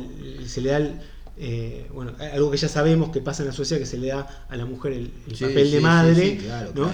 se 0.45 0.61
le 0.61 0.69
da 0.69 0.77
el, 0.77 1.01
eh, 1.43 1.89
bueno, 1.91 2.11
algo 2.19 2.51
que 2.51 2.57
ya 2.57 2.69
sabemos 2.69 3.09
que 3.09 3.19
pasa 3.19 3.41
en 3.41 3.47
la 3.47 3.53
sociedad, 3.53 3.79
que 3.79 3.87
se 3.87 3.97
le 3.97 4.09
da 4.09 4.45
a 4.47 4.55
la 4.55 4.67
mujer 4.67 4.93
el, 4.93 5.09
papel 5.39 5.71
de 5.71 5.81
madre, 5.81 6.39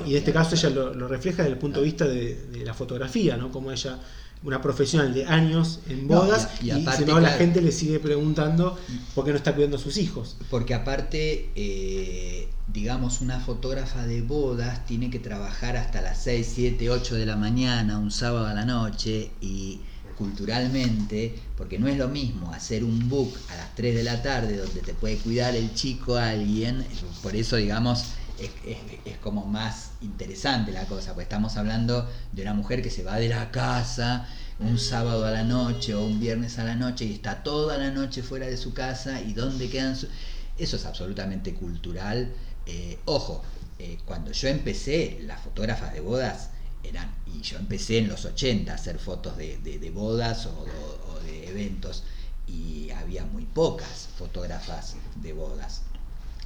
y 0.06 0.12
en 0.12 0.18
este 0.18 0.32
caso 0.32 0.56
ella 0.56 0.70
lo, 0.70 1.08
refleja 1.10 1.44
desde 1.44 1.56
el 1.56 1.60
punto 1.60 1.82
de 1.82 1.86
vista 1.86 2.08
de, 2.08 2.64
la 2.64 2.74
fotografía, 2.74 3.36
¿no? 3.36 3.52
Como 3.52 3.74
ella, 3.74 4.00
una 4.44 4.62
profesional 4.62 5.14
de 5.14 5.26
años 5.26 5.82
en 5.90 6.08
bodas, 6.08 6.48
y, 6.64 6.72
aparte, 6.72 7.06
la 7.06 7.32
gente 7.32 7.62
le 7.62 7.74
sigue 7.74 8.00
preguntando 8.00 8.80
por 9.14 9.26
qué 9.26 9.32
no 9.32 9.38
está 9.38 9.54
cuidando 9.54 9.76
a 9.76 9.82
sus 9.82 9.98
hijos. 9.98 10.38
Porque 10.50 10.74
aparte, 10.74 11.50
eh, 11.54 12.48
digamos, 12.72 13.20
una 13.20 13.42
fotógrafa 13.42 14.08
de 14.08 14.22
bodas 14.22 14.86
tiene 14.86 15.10
que 15.10 15.20
trabajar 15.20 15.76
hasta 15.76 16.00
las 16.02 16.24
6, 16.24 16.52
7, 16.56 16.90
8 16.90 17.16
de 17.16 17.26
la 17.26 17.36
mañana, 17.36 18.00
un 18.00 18.12
sábado 18.12 18.46
a 18.46 18.54
la 18.54 18.64
noche, 18.64 19.30
y 19.42 19.82
culturalmente, 20.18 21.36
porque 21.56 21.80
no 21.80 21.88
es 21.88 21.98
lo 21.98 22.08
mismo 22.08 22.52
hacer 22.52 22.84
un 22.84 23.08
book 23.08 23.34
a 23.50 23.56
las 23.56 23.76
3 23.76 23.96
de 23.96 24.04
la 24.04 24.22
tarde 24.22 24.58
donde 24.58 24.82
te 24.82 24.94
puede 24.94 25.18
cuidar 25.18 25.56
el 25.56 25.74
chico 25.74 26.16
a 26.16 26.30
alguien, 26.30 26.86
por 27.22 27.36
eso 27.36 27.56
digamos 27.56 28.06
es, 28.40 29.18
como 29.18 29.46
más 29.46 29.92
interesante 30.02 30.72
la 30.72 30.86
cosa, 30.86 31.14
pues 31.14 31.26
estamos 31.26 31.58
hablando 31.58 32.08
de 32.32 32.42
una 32.44 32.54
mujer 32.54 32.82
que 32.82 32.90
se 32.90 33.04
va 33.04 33.18
de 33.18 33.30
la 33.30 33.52
casa 33.52 34.28
un 34.60 34.80
sábado 34.80 35.26
a 35.26 35.32
la 35.32 35.44
noche 35.44 35.94
o 35.94 36.04
un 36.04 36.20
viernes 36.20 36.58
a 36.58 36.64
la 36.64 36.76
noche 36.76 37.06
y 37.06 37.14
está 37.14 37.44
toda 37.44 37.78
la 37.78 37.92
noche 37.92 38.24
fuera 38.24 38.48
de 38.48 38.58
su 38.58 38.74
casa 38.74 39.22
y 39.22 39.34
dónde 39.34 39.70
quedan 39.70 39.96
Eso 40.58 40.76
es 40.76 40.86
absolutamente 40.86 41.54
cultural. 41.54 42.32
Eh, 42.66 42.98
ojo, 43.06 43.44
eh, 43.80 44.00
cuando 44.06 44.32
yo 44.32 44.48
empecé, 44.48 45.20
las 45.22 45.42
fotógrafas 45.42 45.94
de 45.94 46.00
bodas 46.00 46.50
y 47.26 47.42
yo 47.42 47.58
empecé 47.58 48.00
en 48.00 48.08
los 48.08 48.26
80 48.26 48.72
a 48.72 48.76
hacer 48.76 49.00
fotos 49.00 49.38
de, 49.38 49.92
bodas 49.94 50.46
o, 50.48 50.66
de 51.26 51.50
eventos 51.50 52.04
y 52.48 52.90
había 52.92 53.26
muy 53.26 53.46
pocas 53.46 54.10
fotógrafas 54.18 54.96
de 55.16 55.34
bodas. 55.34 55.82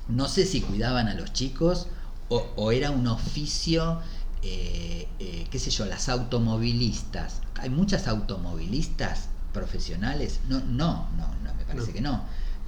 No 0.08 0.28
sé 0.28 0.46
si 0.46 0.62
cuidaban 0.62 1.08
a 1.08 1.13
los 1.13 1.32
chicos 1.32 1.88
o, 2.30 2.72
era 2.72 2.91
un 2.91 3.08
oficio, 3.08 4.00
eh, 4.41 5.08
eh, 5.20 5.48
qué 5.52 5.60
sé 5.60 5.70
yo, 5.70 5.86
las 5.86 6.10
automovilistas. 6.10 7.41
Hay 7.56 7.70
muchas 7.70 8.08
automovilistas 8.08 9.28
profesionales. 9.54 10.39
No, 10.48 10.60
no, 10.62 11.10
no, 11.17 11.28
no 11.44 11.54
me 11.54 11.65
parece 11.65 11.91
que 11.91 12.02
no. 12.02 12.24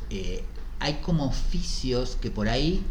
Eh, 0.09 0.43
hay 0.79 0.95
como 0.95 1.25
oficios 1.25 2.17
que 2.21 2.29
por 2.29 2.49
ahí, 2.49 2.83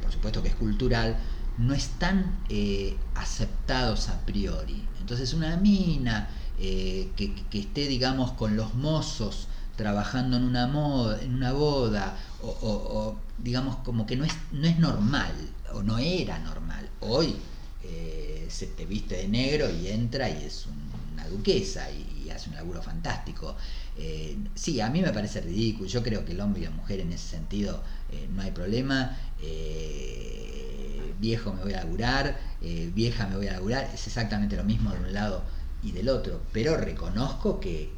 por 0.00 0.12
supuesto 0.12 0.42
que 0.42 0.48
es 0.48 0.54
cultural, 0.54 1.18
no 1.58 1.74
están 1.74 2.38
eh, 2.48 2.96
aceptados 3.14 4.08
a 4.08 4.20
priori. 4.24 4.84
Entonces 5.00 5.34
una 5.34 5.56
mina 5.56 6.28
eh, 6.58 7.10
que, 7.16 7.58
esté, 7.58 7.86
digamos, 7.86 8.32
con 8.32 8.56
los 8.56 8.74
mozos 8.74 9.48
trabajando 9.76 10.36
en 10.36 10.44
una, 10.44 10.66
moda, 10.66 11.20
en 11.20 11.34
una 11.34 11.52
boda, 11.52 12.16
o, 12.42 13.16
digamos 13.38 13.76
como 13.76 14.06
que 14.06 14.16
no 14.16 14.24
es, 14.24 14.32
no 14.52 14.66
es 14.66 14.78
normal, 14.78 15.32
o 15.72 15.82
no 15.82 15.98
era 15.98 16.38
normal. 16.38 16.88
Hoy 17.00 17.34
eh, 17.82 18.46
se 18.48 18.66
te 18.68 18.86
viste 18.86 19.16
de 19.16 19.28
negro 19.28 19.68
y 19.70 19.88
entra 19.88 20.30
y 20.30 20.44
es 20.44 20.66
una 21.12 21.26
duquesa 21.28 21.90
y, 21.90 22.12
hace 22.30 22.50
un 22.50 22.56
laburo 22.56 22.82
fantástico. 22.82 23.54
sí, 24.56 24.80
a 24.80 24.90
mí 24.90 25.00
me 25.00 25.12
parece 25.12 25.40
ridículo, 25.40 25.88
yo 25.88 26.02
creo 26.02 26.24
que 26.24 26.32
el 26.32 26.40
hombre 26.40 26.62
y 26.62 26.64
la 26.64 26.72
mujer 26.72 26.98
en 26.98 27.12
ese 27.12 27.28
sentido 27.28 27.80
no 28.34 28.42
hay 28.42 28.50
problema 28.50 29.16
viejo 31.24 31.52
me 31.54 31.62
voy 31.62 31.72
a 31.72 31.78
laburar, 31.78 32.38
eh, 32.60 32.90
vieja 32.94 33.26
me 33.26 33.36
voy 33.36 33.48
a 33.48 33.52
laburar, 33.52 33.90
es 33.94 34.06
exactamente 34.06 34.56
lo 34.56 34.64
mismo 34.64 34.92
de 34.92 35.00
un 35.00 35.12
lado 35.14 35.42
y 35.82 35.92
del 35.92 36.08
otro, 36.08 36.42
pero 36.52 36.76
reconozco 36.76 37.60
que, 37.60 37.90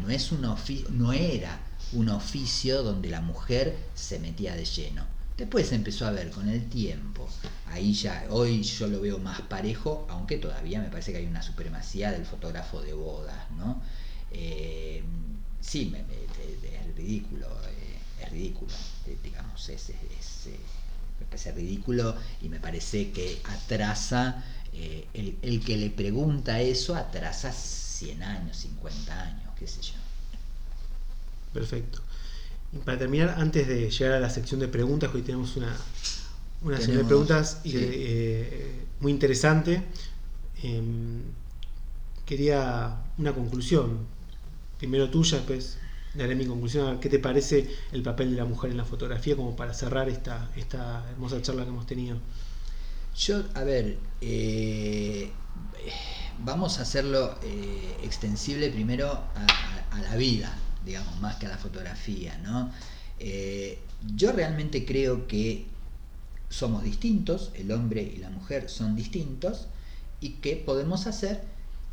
no, 0.00 0.10
es 0.10 0.32
un 0.32 0.42
no 0.90 1.12
era 1.12 1.60
un 1.92 2.08
oficio 2.08 2.82
donde 2.82 3.08
la 3.08 3.20
mujer 3.20 3.76
se 3.94 4.18
metía 4.18 4.54
de 4.54 4.64
lleno. 4.64 5.04
Después 5.36 5.72
empezó 5.72 6.06
a 6.06 6.12
ver 6.12 6.30
con 6.30 6.48
el 6.48 6.68
tiempo. 6.68 7.28
Ahí 7.66 7.92
ya, 7.92 8.26
hoy 8.30 8.62
yo 8.62 8.86
lo 8.86 9.00
veo 9.00 9.18
más 9.18 9.40
parejo, 9.42 10.06
aunque 10.08 10.38
todavía 10.38 10.80
me 10.80 10.88
parece 10.88 11.12
que 11.12 11.18
hay 11.18 11.26
una 11.26 11.42
supremacía 11.42 12.12
del 12.12 12.24
fotógrafo 12.24 12.80
de 12.82 12.92
bodas, 12.92 13.50
¿no? 13.56 13.82
Eh, 14.30 15.02
sí, 15.60 15.92
es 15.94 16.96
ridículo. 16.96 17.46
Eh, 17.46 18.22
es 18.22 18.30
ridículo, 18.30 18.72
digamos, 19.22 19.68
es, 19.68 19.90
es, 19.90 20.46
eh, 20.46 20.60
me 21.20 21.26
parece 21.26 21.52
ridículo 21.52 22.14
y 22.42 22.48
me 22.48 22.60
parece 22.60 23.10
que 23.10 23.40
atrasa, 23.44 24.44
eh, 24.72 25.06
el, 25.14 25.36
el, 25.42 25.64
que 25.64 25.76
le 25.76 25.90
pregunta 25.90 26.60
eso 26.60 26.96
atrasa 26.96 27.52
100 27.52 28.22
años, 28.22 28.56
50 28.56 29.20
años, 29.20 29.50
qué 29.58 29.66
sé 29.66 29.80
yo. 29.82 29.94
Perfecto. 31.52 32.00
Y 32.72 32.78
para 32.78 32.98
terminar, 32.98 33.36
antes 33.38 33.68
de 33.68 33.90
llegar 33.90 34.14
a 34.14 34.20
la 34.20 34.30
sección 34.30 34.58
de 34.60 34.68
preguntas, 34.68 35.10
hoy 35.14 35.22
tenemos 35.22 35.56
una, 35.56 35.76
una 36.62 36.76
sección 36.76 36.98
de 36.98 37.04
preguntas 37.04 37.60
sí. 37.62 37.72
eh, 37.74 38.86
muy 39.00 39.12
interesante. 39.12 39.82
Eh, 40.62 40.82
quería 42.26 42.96
una 43.18 43.32
conclusión. 43.32 43.98
Primero 44.78 45.08
tuya, 45.08 45.38
después 45.38 45.78
daré 46.14 46.34
mi 46.34 46.46
conclusión. 46.46 47.00
¿Qué 47.00 47.08
te 47.08 47.18
parece 47.18 47.68
el 47.92 48.02
papel 48.02 48.30
de 48.30 48.36
la 48.36 48.44
mujer 48.44 48.70
en 48.70 48.76
la 48.76 48.84
fotografía 48.84 49.36
como 49.36 49.56
para 49.56 49.74
cerrar 49.74 50.08
esta, 50.08 50.50
esta 50.56 51.04
hermosa 51.10 51.42
charla 51.42 51.64
que 51.64 51.70
hemos 51.70 51.86
tenido? 51.86 52.18
Yo, 53.16 53.42
a 53.54 53.62
ver, 53.62 53.98
eh, 54.20 55.30
vamos 56.40 56.78
a 56.78 56.82
hacerlo 56.82 57.38
eh, 57.42 57.96
extensible 58.02 58.70
primero 58.70 59.10
a, 59.12 60.00
la 60.02 60.16
vida, 60.16 60.52
digamos, 60.84 61.20
más 61.20 61.36
que 61.36 61.46
a 61.46 61.50
la 61.50 61.58
fotografía, 61.58 62.36
¿no? 62.38 62.72
Eh, 63.20 63.78
yo 64.16 64.32
realmente 64.32 64.84
creo 64.84 65.28
que 65.28 65.66
somos 66.48 66.82
distintos, 66.82 67.52
el 67.54 67.70
hombre 67.70 68.02
y 68.02 68.18
la 68.18 68.28
mujer 68.28 68.68
son 68.68 68.96
distintos, 68.96 69.68
y 70.20 70.30
que 70.40 70.56
podemos 70.56 71.06
hacer 71.06 71.44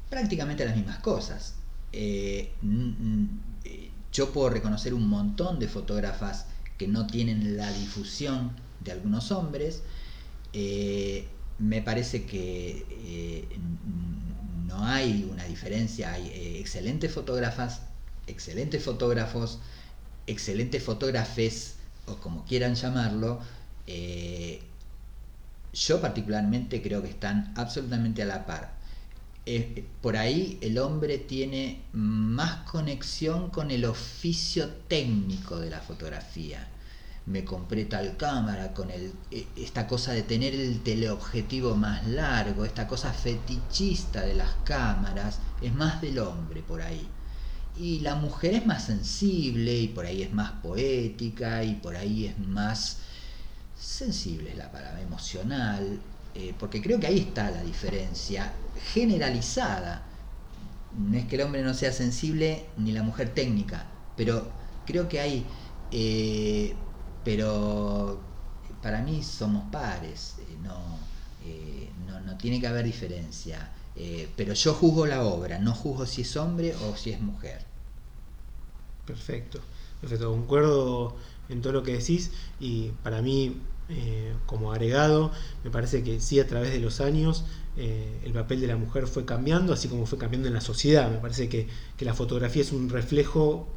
prácticamente 0.10 0.65
las 0.65 0.75
mismas 0.75 0.97
cosas. 0.99 1.55
Yo 4.12 4.32
puedo 4.32 4.50
reconocer 4.50 4.93
un 4.93 5.08
montón 5.08 5.60
de 5.60 5.67
fotógrafas 5.67 6.45
que 6.78 6.88
no 6.88 7.08
tienen 7.08 7.58
la 7.58 7.71
difusión 7.71 8.52
de 8.82 8.91
algunos 8.91 9.32
hombres. 9.32 9.84
Eh, 10.54 11.28
me 11.60 11.82
parece 11.82 12.26
que 12.26 12.86
eh, 12.89 13.47
no 14.67 14.84
hay 14.84 15.30
una 15.32 15.45
diferencia. 15.45 16.13
Hay 16.13 16.28
eh, 16.28 16.60
excelentes 16.60 17.13
fotógrafas, 17.13 17.82
excelentes 18.28 18.84
fotógrafos, 18.84 19.60
excelentes 20.28 20.84
fotógrafes, 20.84 21.76
o 22.08 22.15
como 22.15 22.43
quieran 22.45 22.76
llamarlo. 22.76 23.39
Yo 25.74 26.02
particularmente 26.02 26.82
creo 26.82 27.02
que 27.02 27.10
están 27.10 27.54
absolutamente 27.56 28.24
a 28.24 28.26
la 28.26 28.45
par 28.45 28.81
por 30.01 30.17
ahí 30.17 30.60
el 30.62 30.77
hombre 30.77 31.17
tiene 31.17 31.82
más 31.93 32.69
conexión 32.69 33.49
con 33.49 33.71
el 33.71 33.86
oficio 33.86 34.69
técnico 34.88 35.60
de 35.60 35.69
la 35.69 35.80
fotografía. 35.80 36.67
Me 37.25 37.43
compré 37.43 37.86
tal 37.86 38.17
cámara 38.17 38.73
con 38.73 38.91
el, 38.91 39.13
eh, 39.32 39.47
esta 39.56 39.88
cosa 39.88 40.12
de 40.13 40.23
tener 40.23 40.54
el 40.56 40.82
teleobjetivo 40.82 41.75
más 41.75 42.08
largo, 42.08 42.65
esta 42.65 42.88
cosa 42.88 43.13
fetichista 43.13 44.21
de 44.21 44.34
las 44.36 44.51
cámaras, 44.63 45.39
es 45.62 45.73
más 45.73 46.01
del 46.01 46.19
hombre 46.19 46.62
por 46.62 46.82
ahí. 46.82 47.08
Y 47.77 47.99
la 47.99 48.15
mujer 48.15 48.54
es 48.56 48.65
más 48.65 48.86
sensible 48.86 49.73
y 49.75 49.88
por 49.88 50.06
ahí 50.06 50.23
es 50.23 50.34
más 50.34 50.51
poética 50.63 51.63
y 51.63 51.75
por 51.75 51.95
ahí 51.95 52.25
es 52.25 52.38
más 52.39 52.97
sensible 53.82 54.51
es 54.51 54.58
la 54.58 54.71
palabra, 54.71 55.01
emocional, 55.01 55.99
eh, 56.36 56.54
porque 56.60 56.82
creo 56.82 56.99
que 56.99 57.08
ahí 57.08 57.19
está 57.19 57.49
la 57.49 57.63
diferencia 57.63 58.54
generalizada. 58.94 60.04
No 60.98 61.17
es 61.17 61.26
que 61.26 61.36
el 61.36 61.41
hombre 61.41 61.63
no 61.63 61.74
sea 61.74 61.91
sensible 61.91 62.65
ni 62.78 62.91
la 62.91 63.04
mujer 63.04 63.34
técnica, 63.34 63.88
pero 64.15 64.52
creo 64.86 65.08
que 65.08 65.20
hay, 65.20 65.46
eh, 65.91 66.76
pero 67.24 68.20
para 68.82 69.02
mí 69.02 69.24
somos 69.24 69.72
pares, 69.72 70.36
eh, 70.39 70.58
no, 70.62 71.00
eh, 71.46 71.89
no, 72.08 72.20
no, 72.22 72.38
tiene 72.38 72.60
que 72.60 72.67
haber 72.67 72.86
diferencia. 72.86 73.72
Pero 74.36 74.54
yo 74.54 74.74
juzgo 74.74 75.06
la 75.06 75.24
obra, 75.24 75.60
no 75.60 75.76
juzgo 75.76 76.08
si 76.08 76.22
es 76.24 76.36
hombre 76.36 76.74
o 76.74 76.96
si 76.96 77.12
es 77.12 77.22
mujer. 77.22 77.63
Perfecto, 79.06 79.60
perfecto, 80.00 80.32
concuerdo 80.32 81.15
en 81.50 81.62
todo 81.62 81.74
lo 81.74 81.84
que 81.84 81.98
decís 81.98 82.32
y 82.60 82.89
para 83.04 83.22
mí 83.22 83.62
eh, 83.91 84.34
como 84.45 84.71
agregado, 84.71 85.32
me 85.63 85.71
parece 85.71 86.04
que 86.04 86.19
sí 86.19 86.39
a 86.39 86.47
través 86.47 86.71
de 86.71 86.80
los 86.80 87.01
años 87.01 87.45
eh, 87.77 88.19
el 88.25 88.34
papel 88.34 88.62
de 88.62 88.67
la 88.67 88.77
mujer 88.77 89.08
fue 89.08 89.25
cambiando, 89.25 89.73
así 89.73 89.88
como 89.88 90.06
fue 90.06 90.17
cambiando 90.17 90.47
en 90.47 90.54
la 90.54 90.62
sociedad. 90.62 91.10
Me 91.12 91.17
parece 91.17 91.49
que, 91.49 91.67
que 91.97 92.06
la 92.06 92.13
fotografía 92.13 92.62
es 92.62 92.71
un 92.71 92.89
reflejo 92.89 93.67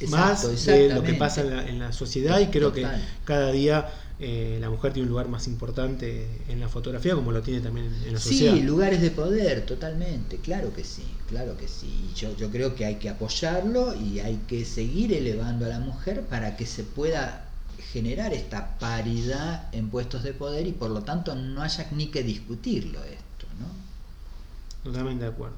Exacto, 0.00 0.48
más 0.48 0.64
de 0.64 0.88
lo 0.90 1.02
que 1.02 1.14
pasa 1.14 1.42
en 1.42 1.50
la, 1.50 1.68
en 1.68 1.78
la 1.78 1.92
sociedad 1.92 2.40
y 2.40 2.48
creo 2.48 2.72
que 2.72 2.92
cada 3.24 3.52
día 3.52 3.92
eh, 4.18 4.58
la 4.60 4.70
mujer 4.70 4.92
tiene 4.92 5.04
un 5.04 5.10
lugar 5.10 5.28
más 5.28 5.46
importante 5.46 6.44
en 6.48 6.60
la 6.60 6.68
fotografía 6.68 7.14
como 7.14 7.32
lo 7.32 7.42
tiene 7.42 7.60
también 7.60 8.02
en 8.06 8.14
la 8.14 8.20
sociedad. 8.20 8.56
Sí, 8.56 8.62
lugares 8.62 9.00
de 9.02 9.10
poder, 9.10 9.66
totalmente, 9.66 10.38
claro 10.38 10.72
que 10.72 10.84
sí, 10.84 11.04
claro 11.28 11.56
que 11.56 11.68
sí. 11.68 12.12
Yo, 12.14 12.34
yo 12.36 12.50
creo 12.50 12.74
que 12.74 12.84
hay 12.84 12.96
que 12.96 13.08
apoyarlo 13.08 13.94
y 13.94 14.20
hay 14.20 14.38
que 14.46 14.64
seguir 14.64 15.12
elevando 15.12 15.66
a 15.66 15.68
la 15.68 15.80
mujer 15.80 16.22
para 16.26 16.56
que 16.56 16.66
se 16.66 16.84
pueda 16.84 17.49
generar 17.92 18.32
esta 18.32 18.78
paridad 18.78 19.68
en 19.72 19.90
puestos 19.90 20.22
de 20.22 20.32
poder 20.32 20.66
y 20.66 20.72
por 20.72 20.90
lo 20.90 21.02
tanto 21.02 21.34
no 21.34 21.62
haya 21.62 21.88
ni 21.92 22.06
que 22.06 22.22
discutirlo 22.22 23.02
esto, 23.02 23.46
¿no? 23.58 24.90
Totalmente 24.90 25.24
de 25.24 25.30
acuerdo. 25.30 25.56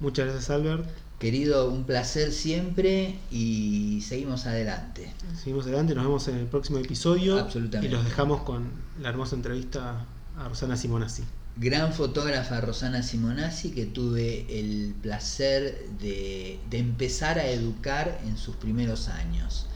Muchas 0.00 0.26
gracias 0.26 0.50
Albert. 0.50 0.86
Querido, 1.18 1.68
un 1.68 1.82
placer 1.82 2.30
siempre 2.30 3.18
y 3.30 4.00
seguimos 4.06 4.46
adelante. 4.46 5.12
Seguimos 5.36 5.66
adelante, 5.66 5.94
nos 5.94 6.04
vemos 6.04 6.28
en 6.28 6.36
el 6.36 6.46
próximo 6.46 6.78
episodio. 6.78 7.40
Absolutamente. 7.40 7.88
Y 7.88 7.96
los 7.96 8.04
dejamos 8.04 8.42
con 8.42 8.70
la 9.00 9.08
hermosa 9.08 9.34
entrevista 9.34 10.04
a 10.36 10.48
Rosana 10.48 10.76
Simonazzi. 10.76 11.24
Gran 11.56 11.92
fotógrafa 11.92 12.60
Rosana 12.60 13.02
Simonazzi 13.02 13.72
que 13.72 13.86
tuve 13.86 14.46
el 14.60 14.94
placer 15.02 15.88
de, 16.00 16.60
de 16.70 16.78
empezar 16.78 17.40
a 17.40 17.48
educar 17.48 18.20
en 18.24 18.36
sus 18.36 18.54
primeros 18.54 19.08
años. 19.08 19.66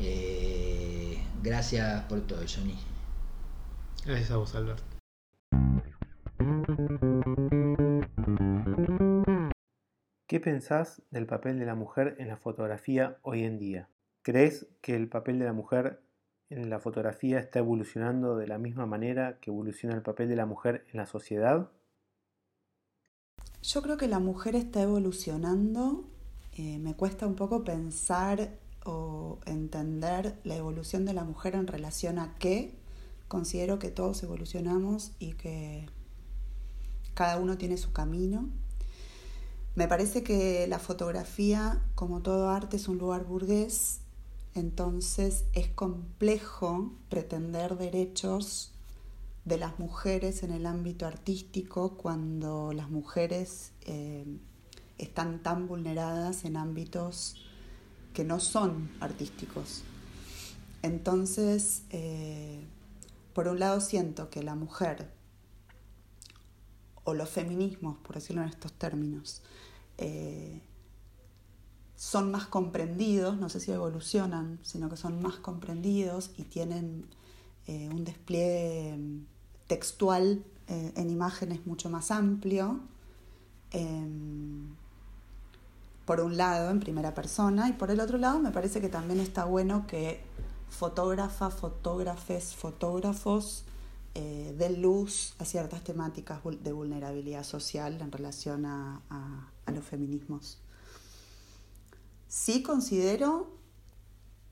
Eh, 0.00 1.18
gracias 1.42 2.04
por 2.04 2.20
todo, 2.26 2.40
Johnny. 2.40 2.78
Gracias 4.04 4.30
a 4.30 4.36
vos, 4.36 4.54
Albert. 4.54 4.82
¿Qué 10.26 10.40
pensás 10.40 11.02
del 11.10 11.26
papel 11.26 11.58
de 11.58 11.66
la 11.66 11.74
mujer 11.74 12.16
en 12.18 12.28
la 12.28 12.36
fotografía 12.36 13.18
hoy 13.22 13.44
en 13.44 13.58
día? 13.58 13.88
¿Crees 14.22 14.68
que 14.82 14.94
el 14.94 15.08
papel 15.08 15.38
de 15.38 15.46
la 15.46 15.52
mujer 15.52 16.02
en 16.50 16.70
la 16.70 16.80
fotografía 16.80 17.38
está 17.38 17.58
evolucionando 17.58 18.36
de 18.36 18.46
la 18.46 18.58
misma 18.58 18.86
manera 18.86 19.38
que 19.40 19.50
evoluciona 19.50 19.94
el 19.94 20.02
papel 20.02 20.28
de 20.28 20.36
la 20.36 20.46
mujer 20.46 20.84
en 20.92 20.98
la 20.98 21.06
sociedad? 21.06 21.70
Yo 23.62 23.82
creo 23.82 23.96
que 23.96 24.06
la 24.06 24.18
mujer 24.18 24.54
está 24.54 24.82
evolucionando. 24.82 26.04
Eh, 26.52 26.78
me 26.78 26.94
cuesta 26.94 27.26
un 27.26 27.34
poco 27.34 27.64
pensar 27.64 28.50
o 28.88 29.38
entender 29.44 30.40
la 30.44 30.56
evolución 30.56 31.04
de 31.04 31.12
la 31.12 31.22
mujer 31.22 31.54
en 31.54 31.66
relación 31.66 32.18
a 32.18 32.34
qué. 32.38 32.74
Considero 33.28 33.78
que 33.78 33.90
todos 33.90 34.22
evolucionamos 34.22 35.12
y 35.18 35.34
que 35.34 35.86
cada 37.12 37.36
uno 37.36 37.58
tiene 37.58 37.76
su 37.76 37.92
camino. 37.92 38.48
Me 39.74 39.88
parece 39.88 40.22
que 40.22 40.66
la 40.68 40.78
fotografía, 40.78 41.82
como 41.94 42.22
todo 42.22 42.48
arte, 42.48 42.78
es 42.78 42.88
un 42.88 42.96
lugar 42.96 43.24
burgués, 43.24 44.00
entonces 44.54 45.44
es 45.52 45.68
complejo 45.68 46.90
pretender 47.10 47.76
derechos 47.76 48.72
de 49.44 49.58
las 49.58 49.78
mujeres 49.78 50.42
en 50.42 50.50
el 50.50 50.64
ámbito 50.64 51.06
artístico 51.06 51.98
cuando 51.98 52.72
las 52.72 52.88
mujeres 52.88 53.72
eh, 53.82 54.24
están 54.96 55.42
tan 55.42 55.68
vulneradas 55.68 56.46
en 56.46 56.56
ámbitos 56.56 57.47
que 58.12 58.24
no 58.24 58.40
son 58.40 58.90
artísticos. 59.00 59.82
Entonces, 60.82 61.82
eh, 61.90 62.64
por 63.34 63.48
un 63.48 63.58
lado 63.58 63.80
siento 63.80 64.30
que 64.30 64.42
la 64.42 64.54
mujer, 64.54 65.10
o 67.04 67.14
los 67.14 67.28
feminismos, 67.28 67.96
por 67.98 68.16
decirlo 68.16 68.42
en 68.42 68.48
estos 68.48 68.72
términos, 68.72 69.42
eh, 69.96 70.60
son 71.96 72.30
más 72.30 72.46
comprendidos, 72.46 73.38
no 73.38 73.48
sé 73.48 73.60
si 73.60 73.72
evolucionan, 73.72 74.60
sino 74.62 74.88
que 74.88 74.96
son 74.96 75.20
más 75.20 75.36
comprendidos 75.36 76.30
y 76.36 76.44
tienen 76.44 77.06
eh, 77.66 77.88
un 77.92 78.04
despliegue 78.04 78.96
mm, 78.96 79.26
textual 79.66 80.44
en 80.70 81.08
imágenes 81.08 81.66
mucho 81.66 81.88
más 81.88 82.10
amplio. 82.10 82.80
Por 86.08 86.22
un 86.22 86.38
lado, 86.38 86.70
en 86.70 86.80
primera 86.80 87.12
persona, 87.12 87.68
y 87.68 87.74
por 87.74 87.90
el 87.90 88.00
otro 88.00 88.16
lado, 88.16 88.40
me 88.40 88.50
parece 88.50 88.80
que 88.80 88.88
también 88.88 89.20
está 89.20 89.44
bueno 89.44 89.86
que 89.86 90.22
fotógrafa, 90.70 91.50
fotógrafes, 91.50 92.54
fotógrafos 92.54 93.66
eh, 94.14 94.54
den 94.56 94.80
luz 94.80 95.34
a 95.38 95.44
ciertas 95.44 95.84
temáticas 95.84 96.40
de 96.62 96.72
vulnerabilidad 96.72 97.44
social 97.44 98.00
en 98.00 98.10
relación 98.10 98.64
a, 98.64 99.02
a, 99.10 99.52
a 99.66 99.70
los 99.70 99.84
feminismos. 99.84 100.56
Sí 102.26 102.62
considero 102.62 103.50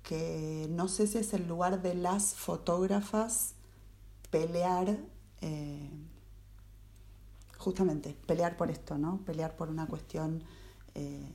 que 0.02 0.66
no 0.68 0.88
sé 0.88 1.06
si 1.06 1.16
es 1.16 1.32
el 1.32 1.48
lugar 1.48 1.80
de 1.80 1.94
las 1.94 2.34
fotógrafas 2.34 3.54
pelear, 4.30 4.98
eh, 5.40 5.90
justamente, 7.56 8.14
pelear 8.26 8.58
por 8.58 8.70
esto, 8.70 8.98
¿no? 8.98 9.22
Pelear 9.24 9.56
por 9.56 9.70
una 9.70 9.86
cuestión 9.86 10.44
eh, 10.94 11.32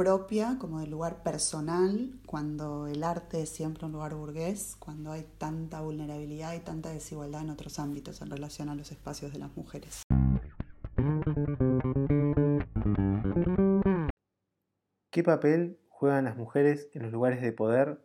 propia, 0.00 0.56
como 0.58 0.80
del 0.80 0.90
lugar 0.90 1.22
personal, 1.22 2.18
cuando 2.24 2.86
el 2.86 3.04
arte 3.04 3.42
es 3.42 3.50
siempre 3.50 3.84
un 3.84 3.92
lugar 3.92 4.14
burgués, 4.14 4.74
cuando 4.78 5.12
hay 5.12 5.26
tanta 5.36 5.82
vulnerabilidad 5.82 6.54
y 6.54 6.60
tanta 6.60 6.88
desigualdad 6.88 7.42
en 7.42 7.50
otros 7.50 7.78
ámbitos 7.78 8.22
en 8.22 8.30
relación 8.30 8.70
a 8.70 8.74
los 8.74 8.92
espacios 8.92 9.30
de 9.30 9.38
las 9.38 9.54
mujeres. 9.58 10.04
¿Qué 15.10 15.22
papel 15.22 15.78
juegan 15.90 16.24
las 16.24 16.38
mujeres 16.38 16.88
en 16.94 17.02
los 17.02 17.12
lugares 17.12 17.42
de 17.42 17.52
poder 17.52 18.02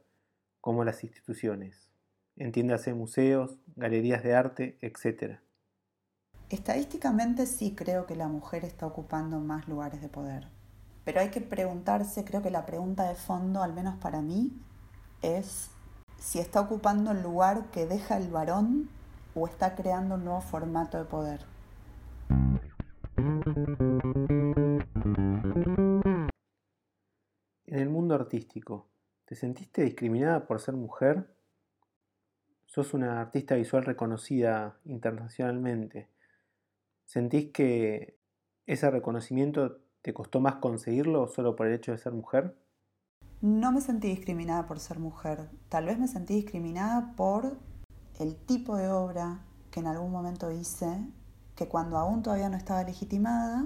como 0.59 0.83
las 0.83 1.01
instituciones? 1.01 1.87
Entiéndase 2.35 2.93
museos, 2.93 3.57
galerías 3.77 4.21
de 4.21 4.35
arte, 4.35 4.77
etc. 4.81 5.39
Estadísticamente 6.49 7.45
sí 7.45 7.73
creo 7.73 8.05
que 8.05 8.17
la 8.17 8.27
mujer 8.27 8.65
está 8.65 8.85
ocupando 8.85 9.39
más 9.39 9.69
lugares 9.69 10.01
de 10.01 10.09
poder. 10.09 10.54
Pero 11.05 11.19
hay 11.19 11.29
que 11.29 11.39
preguntarse, 11.39 12.25
creo 12.25 12.41
que 12.41 12.49
la 12.49 12.65
pregunta 12.65 13.07
de 13.07 13.13
fondo, 13.13 13.61
al 13.61 13.73
menos 13.73 13.95
para 13.97 14.23
mí, 14.23 14.51
es 15.21 15.69
si 16.17 16.39
está 16.39 16.61
ocupando 16.61 17.11
el 17.11 17.21
lugar 17.21 17.69
que 17.71 17.85
deja 17.85 18.17
el 18.17 18.29
varón 18.29 18.89
o 19.35 19.45
está 19.45 19.75
creando 19.75 20.15
un 20.15 20.25
nuevo 20.25 20.41
formato 20.41 20.97
de 20.97 21.05
poder. 21.05 21.41
En 27.67 27.79
el 27.79 27.89
mundo 27.89 28.15
artístico, 28.15 28.87
¿te 29.25 29.35
sentiste 29.35 29.83
discriminada 29.83 30.47
por 30.47 30.59
ser 30.59 30.73
mujer? 30.73 31.29
Sos 32.65 32.95
una 32.95 33.21
artista 33.21 33.53
visual 33.53 33.85
reconocida 33.85 34.79
internacionalmente. 34.85 36.09
¿Sentís 37.03 37.51
que 37.51 38.17
ese 38.65 38.89
reconocimiento 38.89 39.84
te 40.05 40.13
costó 40.13 40.39
más 40.39 40.57
conseguirlo 40.57 41.25
solo 41.25 41.55
por 41.55 41.65
el 41.65 41.73
hecho 41.73 41.91
de 41.91 41.97
ser 41.97 42.13
mujer? 42.13 42.55
No 43.41 43.71
me 43.71 43.81
sentí 43.81 44.07
discriminada 44.09 44.67
por 44.67 44.79
ser 44.79 44.99
mujer. 44.99 45.49
Tal 45.67 45.87
vez 45.87 45.97
me 45.97 46.07
sentí 46.07 46.35
discriminada 46.35 47.15
por 47.15 47.57
el 48.19 48.35
tipo 48.35 48.75
de 48.75 48.87
obra 48.87 49.39
que 49.71 49.79
en 49.79 49.87
algún 49.87 50.11
momento 50.11 50.51
hice, 50.51 50.95
que 51.55 51.67
cuando 51.67 51.97
aún 51.97 52.21
todavía 52.21 52.49
no 52.49 52.55
estaba 52.55 52.83
legitimada, 52.83 53.65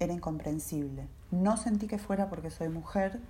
era 0.00 0.12
incomprensible. 0.12 1.06
No 1.30 1.56
sentí 1.56 1.86
que 1.86 1.98
fuera 1.98 2.28
porque 2.28 2.50
soy 2.50 2.70
mujer, 2.70 3.20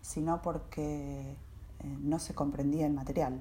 sino 0.00 0.42
porque 0.42 1.20
eh, 1.30 1.98
no 2.00 2.18
se 2.18 2.34
comprendía 2.34 2.88
el 2.88 2.94
material. 2.94 3.40